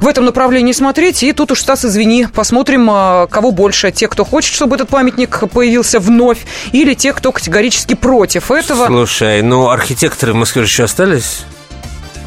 [0.00, 1.22] в этом направлении смотреть.
[1.22, 3.90] И тут уж, Стас, извини, посмотрим, э, кого больше.
[3.92, 8.86] Те, кто хочет, чтобы этот памятник появился вновь, или те, кто категорически против этого.
[8.86, 11.44] Слушай, ну архитекторы в Москве еще остались?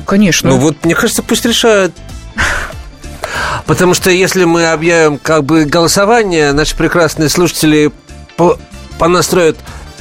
[0.05, 0.49] Конечно.
[0.49, 1.93] Ну вот, мне кажется, пусть решают
[3.65, 7.91] Потому что если мы объявим как бы голосование, наши прекрасные слушатели
[8.97, 9.57] понастроят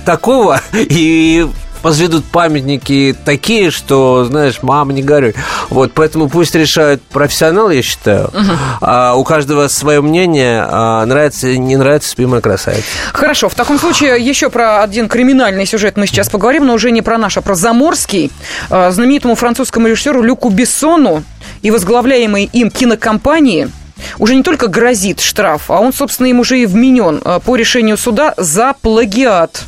[0.07, 1.47] такого и
[1.83, 5.35] возведут памятники такие, что, знаешь, мама, не горюй.
[5.71, 8.27] Вот, поэтому пусть решают профессионалы, я считаю.
[8.27, 8.53] Угу.
[8.81, 10.65] А у каждого свое мнение.
[10.69, 12.85] А нравится, не нравится, спимая красавица.
[13.13, 17.03] Хорошо, в таком случае еще про один криминальный сюжет мы сейчас поговорим, но уже не
[17.03, 18.31] про наш, а про Заморский.
[18.71, 21.23] А, знаменитому французскому режиссеру Люку Бессону
[21.63, 23.71] и возглавляемой им кинокомпании
[24.19, 27.97] уже не только грозит штраф, а он, собственно, им уже и вменен а, по решению
[27.97, 29.65] суда за плагиат.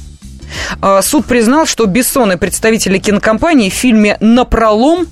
[0.80, 5.06] А, суд признал, что Бессон и представители кинокомпании в фильме «Напролом»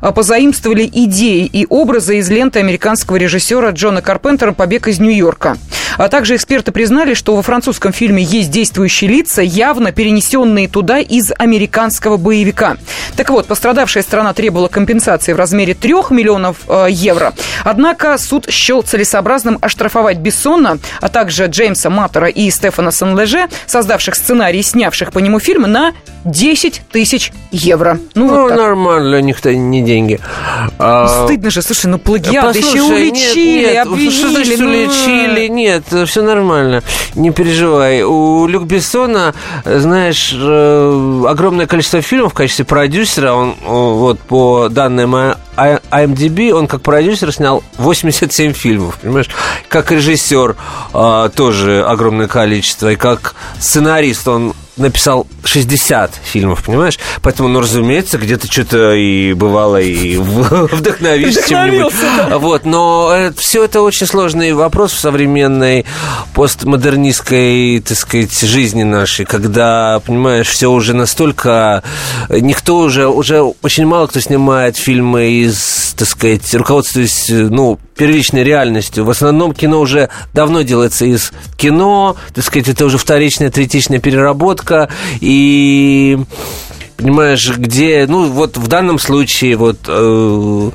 [0.00, 5.56] позаимствовали идеи и образы из ленты американского режиссера Джона Карпентера «Побег из Нью-Йорка».
[5.98, 11.32] А также эксперты признали, что во французском фильме есть действующие лица, явно перенесенные туда из
[11.36, 12.76] американского боевика.
[13.16, 17.32] Так вот, пострадавшая страна требовала компенсации в размере 3 миллионов э, евро.
[17.64, 24.60] Однако суд счел целесообразным оштрафовать Бессона, а также Джеймса Маттера и Стефана Сан-Леже, создавших сценарий
[24.60, 25.92] и снявших по нему фильм, на
[26.24, 27.98] 10 тысяч евро.
[28.14, 30.20] Ну, ну вот нормально, для них-то не деньги.
[30.78, 31.24] А...
[31.24, 33.86] Стыдно же, слушай, ну плагиат, да еще уличили, нет, нет.
[33.86, 34.10] обвинили.
[34.10, 34.66] Что значит ну...
[34.66, 35.48] уличили?
[35.48, 36.82] Нет, все нормально,
[37.14, 38.02] не переживай.
[38.02, 45.14] У Люк Бессона, знаешь, э, огромное количество фильмов в качестве продюсера, он вот по данным
[45.56, 49.30] IMDb, он как продюсер снял 87 фильмов, понимаешь?
[49.68, 50.56] Как режиссер
[50.92, 56.98] а, тоже огромное количество, и как сценарист он написал 60 фильмов, понимаешь?
[57.22, 61.92] Поэтому, ну, разумеется, где-то что-то и бывало и вдохновишься чем-нибудь.
[62.40, 65.86] Вот, но все это очень сложный вопрос в современной
[66.34, 71.82] постмодернистской, так сказать, жизни нашей, когда, понимаешь, все уже настолько...
[72.28, 79.04] Никто уже, уже очень мало кто снимает фильмы из, так сказать, руководствуясь, ну, первичной реальностью.
[79.04, 84.88] В основном кино уже давно делается из кино, так сказать, это уже вторичная, третичная переработка,
[85.20, 86.18] и
[86.96, 90.70] понимаешь, где, ну, вот в данном случае вот э,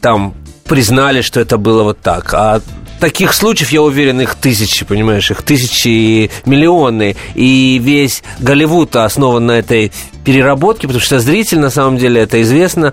[0.00, 2.60] там признали, что это было вот так, а
[3.00, 7.16] таких случаев, я уверен, их тысячи, понимаешь, их тысячи и миллионы.
[7.34, 9.92] И весь Голливуд основан на этой
[10.24, 12.92] переработке, потому что зритель, на самом деле, это известно,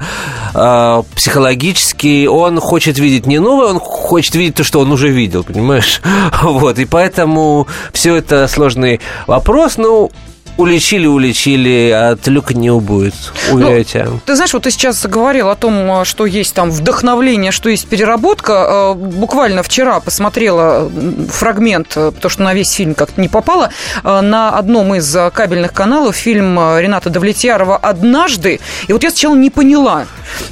[0.53, 5.43] э, психологически он хочет видеть не новое, он хочет видеть то, что он уже видел,
[5.43, 6.01] понимаешь?
[6.43, 9.77] Вот, и поэтому все это сложный вопрос.
[9.77, 10.11] Ну,
[10.57, 13.13] уличили, уличили, от люка не убудет.
[13.51, 14.07] Уверяю ну, тебя.
[14.25, 18.53] Ты знаешь, вот ты сейчас говорил о том, что есть там вдохновление, что есть переработка.
[18.53, 20.91] Э, буквально вчера посмотрела
[21.29, 23.69] фрагмент, потому что на весь фильм как-то не попало,
[24.03, 28.59] э, на одном из кабельных каналов фильм Рената Давлетьярова «Однажды».
[28.87, 30.05] И вот я сначала не поняла.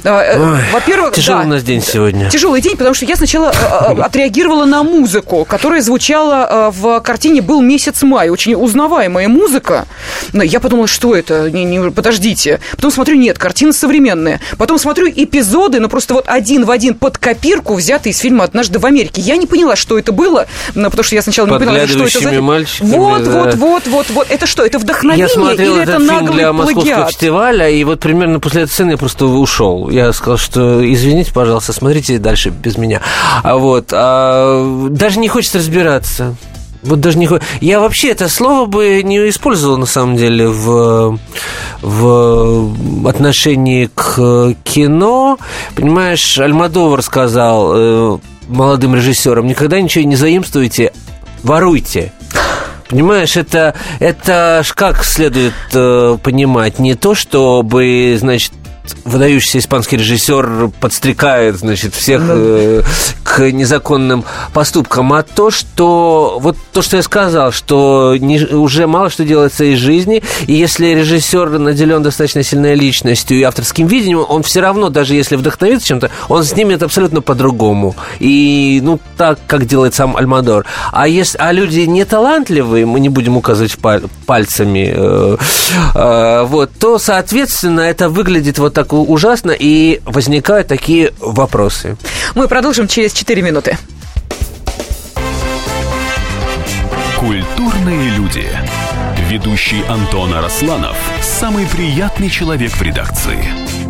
[0.04, 2.28] Э, во-первых, тяжелый да, у нас день сегодня.
[2.30, 8.02] Тяжелый день, потому что я сначала отреагировала на музыку, которая звучала в картине «Был месяц
[8.02, 8.30] май».
[8.30, 9.86] Очень узнаваемая музыка.
[10.32, 11.50] Но я подумала, что это?
[11.50, 12.60] Не, не, подождите.
[12.76, 14.40] Потом смотрю, нет, картина современная.
[14.58, 18.78] Потом смотрю эпизоды, ну просто вот один в один под копирку, взятые из фильма «Однажды
[18.78, 19.20] в Америке».
[19.20, 22.20] Я не поняла, что это было, ну, потому что я сначала не поняла, что это
[22.20, 22.40] за...
[22.80, 23.30] Вот, да.
[23.30, 24.30] вот, вот, вот, вот.
[24.30, 28.00] Это что, это вдохновение я смотрел или этот это фильм для Московского фестиваля, и вот
[28.00, 29.88] примерно после этой сцены я просто ушел.
[29.90, 33.00] Я сказал, что извините, пожалуйста, смотрите дальше без меня.
[33.42, 36.36] А вот, а, даже не хочется разбираться.
[36.82, 37.28] Вот даже не...
[37.60, 41.18] Я вообще это слово бы не использовал, на самом деле, в,
[41.80, 45.38] в отношении к кино.
[45.76, 48.18] Понимаешь, Альмадовар сказал э,
[48.48, 50.92] молодым режиссерам, никогда ничего не заимствуйте,
[51.42, 52.12] воруйте.
[52.88, 56.78] Понимаешь, это, это как следует э, понимать?
[56.78, 58.52] Не то, чтобы, значит,
[59.04, 62.82] выдающийся испанский режиссер подстрекает, значит, всех э,
[63.22, 69.10] к незаконным поступкам, а то, что вот то, что я сказал, что не, уже мало
[69.10, 74.42] что делается из жизни, и если режиссер наделен достаточно сильной личностью и авторским видением, он
[74.42, 77.94] все равно, даже если вдохновится чем-то, он снимет абсолютно по-другому.
[78.18, 80.66] И, ну, так, как делает сам Альмадор.
[80.92, 83.76] А, если, а люди не талантливые, мы не будем указывать
[84.26, 85.36] пальцами, э,
[85.94, 91.96] э, вот, то, соответственно, это выглядит вот так ужасно, и возникают такие вопросы.
[92.34, 93.78] Мы продолжим через 4 минуты.
[97.18, 98.46] Культурные люди.
[99.28, 103.61] Ведущий Антон Арасланов– самый приятный человек в редакции.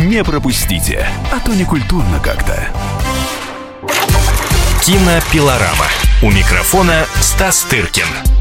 [0.00, 2.68] Не пропустите, а то не культурно как-то.
[4.82, 5.86] Кинопилорама.
[6.22, 8.39] У микрофона Стас Тыркин.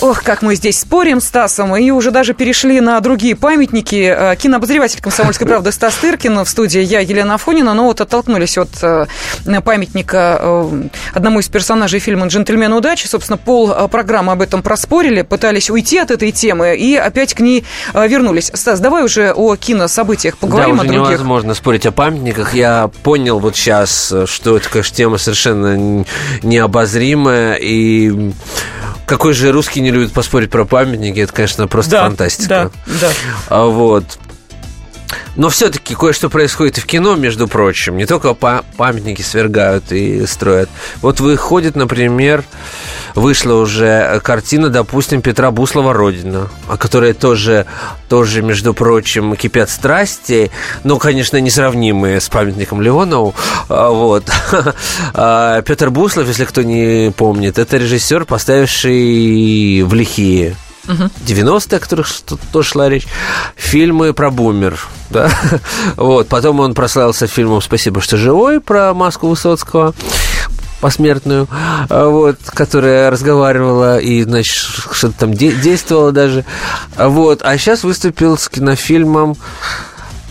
[0.00, 4.14] Ох, как мы здесь спорим с Стасом, и уже даже перешли на другие памятники.
[4.16, 8.70] Э, кинообозреватель «Комсомольской правды» Стас Тыркин в студии я, Елена Афонина, но вот оттолкнулись от
[8.82, 9.06] э,
[9.64, 10.82] памятника э,
[11.14, 13.06] одному из персонажей фильма «Джентльмен удачи».
[13.06, 17.64] Собственно, пол программы об этом проспорили, пытались уйти от этой темы и опять к ней
[17.94, 18.50] вернулись.
[18.54, 21.10] Стас, давай уже о кинособытиях поговорим, да, уже о других.
[21.10, 22.54] невозможно спорить о памятниках.
[22.54, 26.04] Я понял вот сейчас, что это, конечно, тема совершенно
[26.42, 28.32] необозримая, и
[29.06, 31.20] какой же русский не любит поспорить про памятники?
[31.20, 32.72] Это, конечно, просто да, фантастика.
[32.86, 33.12] Да, да.
[33.48, 34.18] А вот.
[35.36, 37.96] Но все-таки кое-что происходит и в кино, между прочим.
[37.96, 40.68] Не только памятники свергают и строят.
[41.02, 42.44] Вот выходит, например,
[43.14, 47.66] вышла уже картина, допустим, Петра Буслова «Родина», о которой тоже,
[48.08, 50.50] тоже, между прочим, кипят страсти,
[50.82, 53.34] но, конечно, несравнимые с памятником Леонову.
[53.68, 54.24] А, вот.
[55.16, 60.56] А, Петр Буслов, если кто не помнит, это режиссер, поставивший в лихие
[60.88, 61.10] угу.
[61.26, 62.08] 90-е, о которых
[62.52, 63.06] тоже шла речь,
[63.56, 64.78] фильмы про бумер,
[65.10, 65.30] да,
[65.96, 69.94] вот, потом он прославился фильмом «Спасибо, что живой» про Маску Высоцкого,
[70.84, 71.48] посмертную,
[71.88, 74.54] вот, которая разговаривала и, значит,
[74.92, 76.44] что-то там де- действовала даже,
[76.98, 79.34] вот, а сейчас выступил с кинофильмом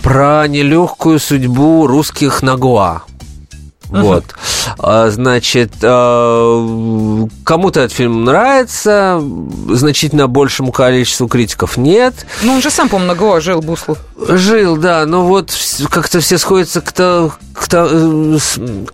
[0.03, 3.01] про нелегкую судьбу русских Нагуа.
[4.01, 4.25] Вот.
[4.79, 9.21] А, значит, а, кому-то этот фильм нравится,
[9.69, 12.25] значительно большему количеству критиков нет.
[12.41, 13.99] Ну, он же сам, по-моему, на Гоа жил, Буслов.
[14.27, 15.51] Жил, да, но вот
[15.89, 18.37] как-то все сходятся к, то, к, то, э,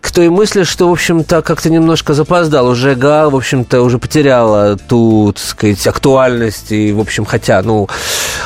[0.01, 2.67] к той мысли, что, в общем-то, как-то немножко запоздал.
[2.67, 6.71] Уже Га, в общем-то, уже потеряла ту, так сказать, актуальность.
[6.71, 7.87] И, в общем, хотя, ну,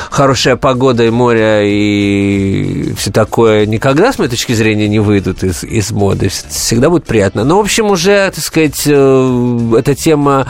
[0.10, 5.64] хорошая погода и море и все такое никогда, с моей точки зрения, не выйдут из,
[5.64, 7.44] из моды всегда будет приятно.
[7.44, 10.48] Но, в общем, уже, так сказать, э, эта тема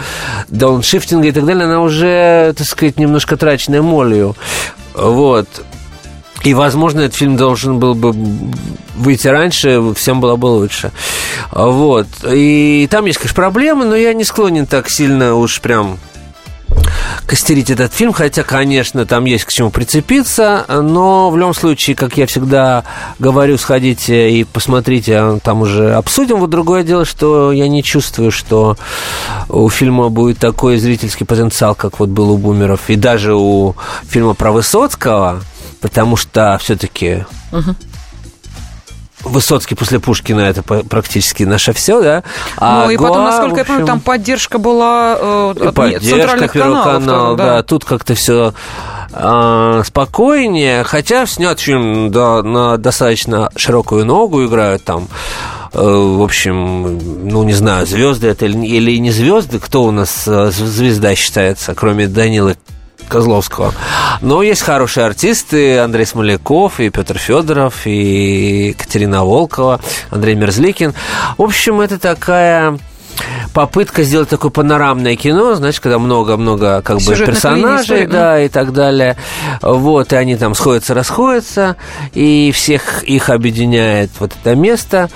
[0.49, 4.35] дауншифтинга и так далее, она уже, так сказать, немножко траченная молью.
[4.93, 5.47] Вот.
[6.43, 8.13] И, возможно, этот фильм должен был бы
[8.95, 10.91] выйти раньше, всем было бы лучше.
[11.51, 12.07] Вот.
[12.29, 15.99] И там есть, конечно, проблемы, но я не склонен так сильно уж прям
[17.25, 22.17] костерить этот фильм, хотя, конечно, там есть к чему прицепиться, но в любом случае, как
[22.17, 22.83] я всегда
[23.19, 26.37] говорю, сходите и посмотрите, там уже обсудим.
[26.37, 28.77] Вот другое дело, что я не чувствую, что
[29.49, 33.75] у фильма будет такой зрительский потенциал, как вот был у «Бумеров», и даже у
[34.07, 35.41] фильма про Высоцкого,
[35.81, 37.75] потому что все-таки угу.
[39.23, 42.23] Высоцкий после Пушкина это практически наше все, да.
[42.57, 46.51] А ну и потом, насколько общем, я помню, там поддержка была э, от поддержка центральных
[46.51, 46.83] каналов.
[46.83, 47.45] Канал, да.
[47.45, 48.53] да, тут как-то все
[49.11, 55.07] э, спокойнее, хотя снят фильм да, на достаточно широкую ногу играют там
[55.73, 60.23] э, в общем, ну, не знаю, звезды это или, или не звезды, кто у нас
[60.27, 62.57] э, звезда считается, кроме Данилы
[63.13, 63.73] Козловского.
[64.21, 70.95] Но есть хорошие артисты, Андрей Смоляков, и Петр Федоров, и Екатерина Волкова, Андрей Мерзликин.
[71.37, 72.79] В общем, это такая
[73.53, 79.15] попытка сделать такое панорамное кино, знаешь, когда много-много как бы персонажей, да, и так далее.
[79.61, 81.75] Вот, и они там сходятся, расходятся,
[82.13, 85.09] и всех их объединяет вот это место.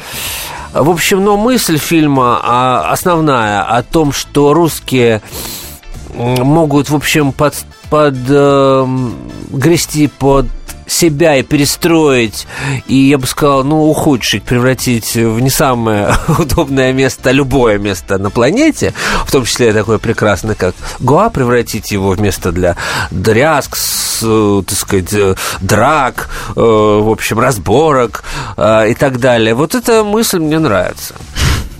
[0.71, 5.23] В общем, но мысль фильма а, основная о том, что русские
[6.13, 7.55] могут, в общем, под,
[7.89, 8.87] под э,
[9.51, 10.47] грести под
[10.87, 12.47] себя и перестроить,
[12.87, 18.29] и, я бы сказал, ну, ухудшить, превратить в не самое удобное место, любое место на
[18.29, 18.93] планете,
[19.25, 22.77] в том числе такое прекрасное, как Гоа, превратить его в место для
[23.11, 24.19] дрязг, с,
[24.65, 28.23] так сказать, э, драк, э, в общем, разборок
[28.55, 29.53] э, и так далее.
[29.53, 31.15] Вот эта мысль мне нравится.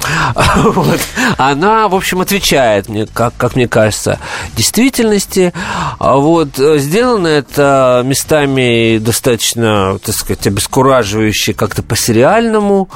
[0.58, 1.00] Вот.
[1.38, 4.20] Она, в общем, отвечает, мне, как, как мне кажется,
[4.56, 5.54] действительности.
[6.00, 12.90] А вот э, сделано это местами достаточно, так сказать, обескураживающе как-то по-сериальному,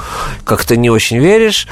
[0.44, 1.66] как-то не очень веришь.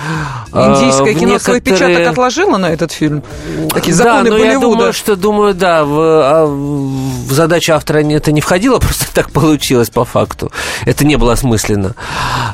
[0.53, 1.41] А, Индийское кино некоторые...
[1.41, 3.22] свой печаток отложило на этот фильм?
[3.70, 4.53] Такие законы да, но Болливуда.
[4.53, 9.31] я думаю, что, думаю, да, в, а, в задачу автора это не входило, просто так
[9.31, 10.51] получилось по факту.
[10.85, 11.95] Это не было осмысленно.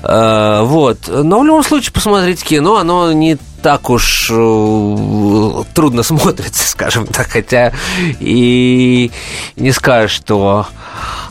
[0.03, 0.99] Вот.
[1.09, 7.29] Но в любом случае, посмотрите кино, оно не так уж э, трудно смотрится, скажем так,
[7.29, 7.73] хотя
[8.21, 9.11] и
[9.57, 10.67] не скажешь, что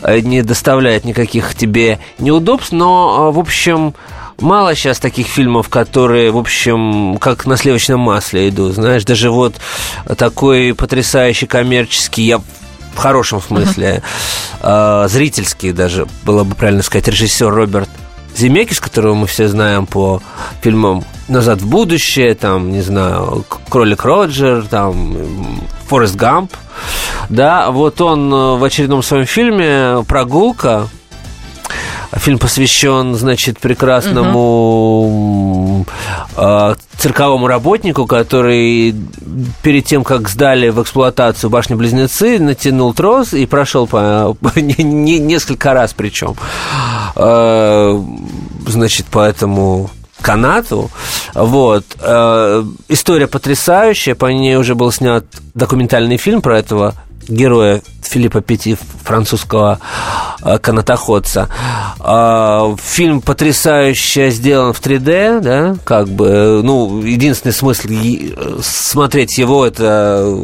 [0.04, 3.94] не доставляет никаких тебе неудобств, но, э, в общем,
[4.40, 9.56] мало сейчас таких фильмов, которые, в общем, как на сливочном масле идут, знаешь, даже вот
[10.18, 14.02] такой потрясающий коммерческий, я в хорошем смысле,
[14.62, 17.90] э, зрительский даже, было бы правильно сказать, режиссер Роберт
[18.36, 20.22] Земекис, которого мы все знаем по
[20.62, 25.18] фильмам «Назад в будущее», там, не знаю, «Кролик Роджер», там,
[25.88, 26.54] «Форест Гамп»,
[27.30, 30.88] да, вот он э, в очередном своем фильме «Прогулка»,
[32.18, 34.40] Фильм посвящен, значит, прекрасному
[35.80, 35.86] угу.
[36.38, 38.96] э, цирковому работнику, который
[39.62, 45.74] перед тем, как сдали в эксплуатацию башни-близнецы, натянул трос и прошел по, не, не, несколько
[45.74, 46.36] раз причем.
[47.18, 48.02] Э,
[48.66, 49.90] значит, по этому
[50.26, 50.90] канату.
[51.36, 51.86] Вот.
[52.02, 55.24] Э, история потрясающая, по ней уже был снят
[55.54, 56.96] документальный фильм про этого
[57.28, 59.80] героя Филиппа Пяти, французского
[60.42, 61.48] э, канатоходца.
[62.00, 67.88] Э, фильм потрясающе сделан в 3D, да, как бы, ну, единственный смысл
[68.64, 70.40] смотреть его, это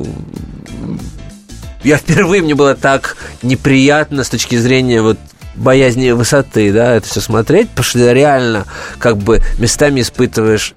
[1.84, 5.18] я впервые, мне было так неприятно с точки зрения вот
[5.56, 8.66] боязни высоты, да, это все смотреть, потому что реально
[8.99, 10.74] как бы местами испытываешь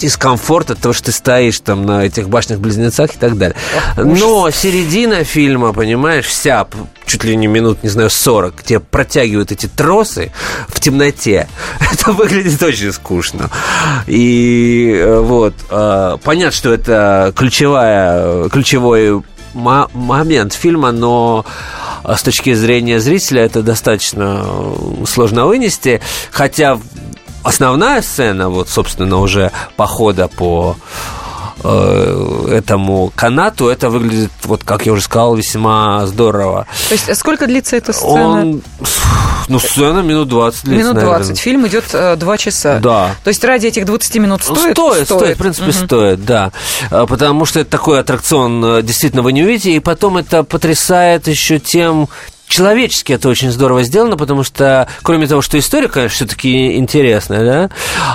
[0.00, 3.56] дискомфорт от того, что ты стоишь там на этих башнях-близнецах и так далее.
[3.96, 6.66] Но середина фильма, понимаешь, вся,
[7.06, 10.32] чуть ли не минут, не знаю, 40, где протягивают эти тросы
[10.68, 11.48] в темноте,
[11.92, 13.50] это выглядит очень скучно.
[14.06, 19.22] И э, вот, э, понятно, что это ключевая, ключевой
[19.52, 21.44] момент фильма, но
[22.04, 24.44] с точки зрения зрителя это достаточно
[25.06, 26.78] сложно вынести, хотя
[27.42, 31.19] основная сцена, вот, собственно, уже похода по э,
[31.68, 36.66] этому канату, это выглядит, вот как я уже сказал, весьма здорово.
[36.88, 38.40] То есть сколько длится эта сцена?
[38.40, 38.62] Он,
[39.48, 41.10] ну, сцена минут 20 длится, Минут 20.
[41.10, 41.34] Наверное.
[41.36, 42.78] Фильм идет э, 2 часа.
[42.78, 43.16] Да.
[43.24, 44.72] То есть ради этих 20 минут стоит?
[44.72, 45.72] Стоит, стоит, в принципе, угу.
[45.72, 46.52] стоит, да.
[46.90, 49.72] А, потому что это такой аттракцион, э, действительно, вы не увидите.
[49.72, 52.08] И потом это потрясает еще тем,
[52.50, 57.70] человечески это очень здорово сделано, потому что, кроме того, что история, конечно, все-таки интересная, да,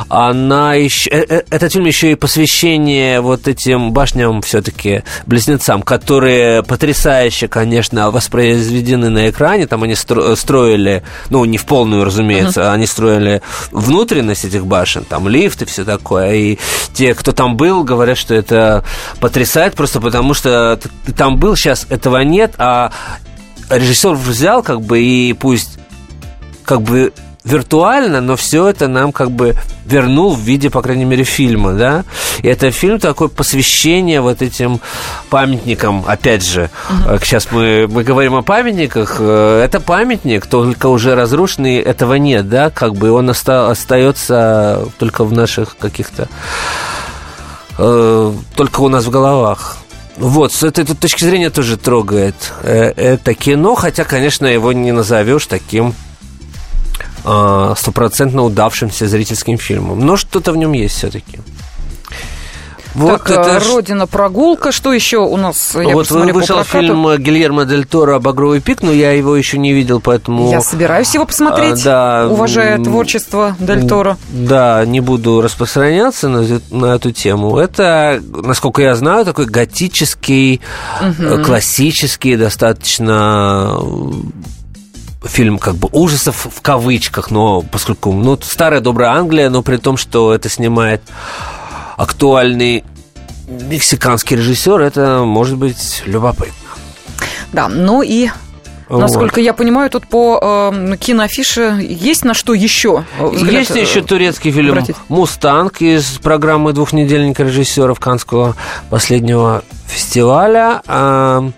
[0.09, 6.63] она еще, э, э, этот фильм еще и посвящение вот этим башням все-таки близнецам, которые
[6.63, 12.73] потрясающе, конечно, воспроизведены на экране, там они строили, ну, не в полную, разумеется, uh-huh.
[12.73, 16.59] они строили внутренность этих башен, там лифты, все такое, и
[16.93, 18.83] те, кто там был, говорят, что это
[19.21, 22.91] потрясает просто потому, что ты там был, сейчас этого нет, а
[23.69, 25.77] режиссер взял, как бы, и пусть
[26.63, 27.13] как бы
[27.45, 29.55] виртуально, но все это нам как бы
[29.85, 32.03] вернул в виде, по крайней мере, фильма, да.
[32.39, 34.81] И это фильм такое посвящение вот этим
[35.29, 36.71] памятникам, опять же.
[36.89, 37.23] Uh-huh.
[37.23, 39.17] Сейчас мы, мы говорим о памятниках.
[39.19, 45.23] Э, это памятник, только уже разрушенный, этого нет, да, как бы он оста- остается только
[45.23, 46.27] в наших каких-то
[47.77, 49.77] э, только у нас в головах.
[50.17, 55.45] Вот, с этой точки зрения тоже трогает э, это кино, хотя, конечно, его не назовешь
[55.45, 55.93] таким
[57.27, 60.05] а, стопроцентно удавшимся зрительским фильмом.
[60.05, 61.39] Но что-то в нем есть все-таки.
[62.95, 64.71] Вот так, это Родина прогулка.
[64.71, 65.75] Что еще у нас?
[65.75, 69.99] Я вот вышел фильм Гильермо Дель Торо «Багровый пик», но я его еще не видел,
[69.99, 70.49] поэтому...
[70.49, 74.17] Я собираюсь его посмотреть, а, да, уважая творчество Дель Торо.
[74.29, 77.57] Да, не буду распространяться на, на эту тему.
[77.57, 80.61] Это, насколько я знаю, такой готический,
[81.01, 81.43] угу.
[81.43, 83.77] классический, достаточно
[85.25, 89.97] фильм как бы ужасов в кавычках, но поскольку, ну, старая добрая Англия, но при том,
[89.97, 91.01] что это снимает
[91.95, 92.83] актуальный
[93.47, 96.53] мексиканский режиссер, это может быть любопытно.
[97.53, 98.29] Да, ну и
[98.89, 99.45] Насколько вот.
[99.45, 103.03] я понимаю, тут по э, киноафише есть на что еще?
[103.19, 104.95] Взгляд, есть еще турецкий фильм обратить.
[105.07, 108.55] «Мустанг» из программы двухнедельника режиссеров Канского
[108.89, 110.81] последнего фестиваля.
[110.87, 111.49] Э,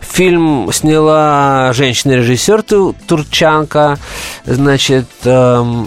[0.00, 2.62] фильм сняла женщина-режиссер
[3.06, 3.98] турчанка.
[4.44, 5.84] Значит, э,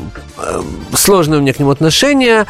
[0.93, 2.47] сложное у меня к нему отношение.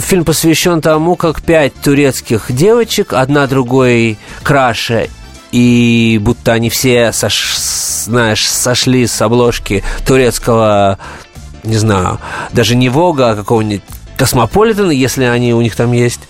[0.00, 5.10] Фильм посвящен тому, как пять турецких девочек, одна другой краше
[5.56, 7.56] и будто они все, сош,
[8.04, 10.98] знаешь, сошли с обложки турецкого,
[11.64, 12.20] не знаю,
[12.52, 13.82] даже не Вога, а какого-нибудь
[14.16, 16.20] Космополитен, если они у них там есть.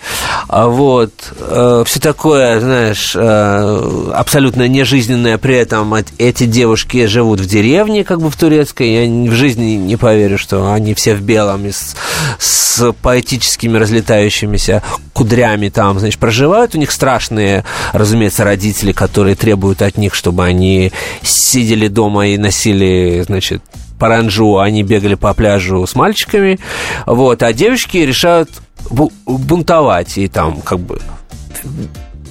[0.47, 1.11] А вот.
[1.39, 5.37] Э, все такое, знаешь, э, абсолютно нежизненное.
[5.37, 8.91] При этом эти девушки живут в деревне, как бы в турецкой.
[8.91, 11.95] Я в жизни не поверю, что они все в белом и с,
[12.39, 14.83] с поэтическими разлетающимися
[15.13, 16.75] кудрями там, значит, проживают.
[16.75, 17.63] У них страшные,
[17.93, 20.91] разумеется, родители, которые требуют от них, чтобы они
[21.23, 23.63] сидели дома и носили, значит,
[23.99, 26.59] паранжу, они бегали по пляжу с мальчиками,
[27.05, 28.49] вот, а девочки решают
[28.89, 31.01] бунтовать, и там как бы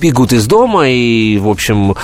[0.00, 1.96] бегут из дома и, в общем,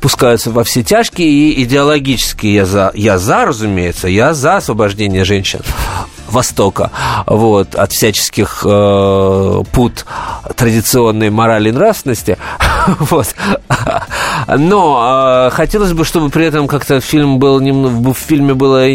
[0.00, 5.60] пускаются во все тяжкие и идеологически я за, я за, разумеется, я за освобождение женщин.
[6.34, 6.90] Востока,
[7.26, 10.04] вот, от всяческих э, пут
[10.56, 12.36] традиционной морали и нравственности,
[12.98, 13.34] вот.
[14.48, 18.86] Но э, хотелось бы, чтобы при этом как-то фильм был, в фильме было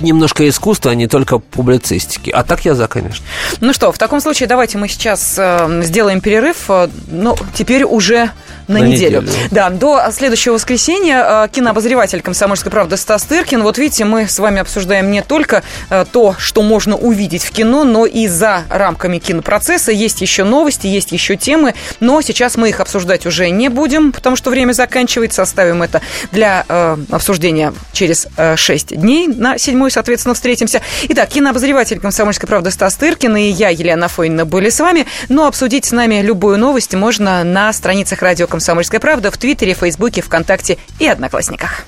[0.00, 2.30] немножко искусства, а не только публицистики.
[2.30, 3.24] А так я за, конечно.
[3.60, 6.64] Ну что, в таком случае давайте мы сейчас э, сделаем перерыв.
[6.68, 8.30] Э, ну, теперь уже
[8.68, 9.22] на, на неделю.
[9.22, 9.48] неделю.
[9.50, 13.62] Да, до следующего воскресенья э, кинообозреватель «Комсомольской правды» Стас Тыркин.
[13.62, 17.84] Вот видите, мы с вами обсуждаем не только э, то, что можно увидеть в кино,
[17.84, 19.92] но и за рамками кинопроцесса.
[19.92, 24.36] Есть еще новости, есть еще темы, но сейчас мы их обсуждать уже не будем, потому
[24.36, 25.42] что время заканчивается.
[25.42, 26.00] Оставим это
[26.32, 30.80] для э, обсуждения через э, 6 дней на седьмой, соответственно, встретимся.
[31.08, 35.06] Итак, кинообозреватель «Комсомольской правды» Стас Тыркин и я, Елена Фойнина, были с вами.
[35.28, 40.22] Но обсудить с нами любую новость можно на страницах радио «Комсомольская правда» в Твиттере, Фейсбуке,
[40.22, 41.84] ВКонтакте и Одноклассниках.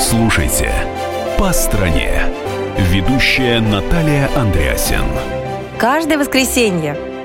[0.00, 0.72] Слушайте
[1.38, 2.22] «По стране».
[2.78, 5.06] Ведущая Наталья Андреасен.
[5.78, 7.15] Каждое воскресенье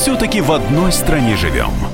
[0.00, 1.89] Все-таки в одной стране живем.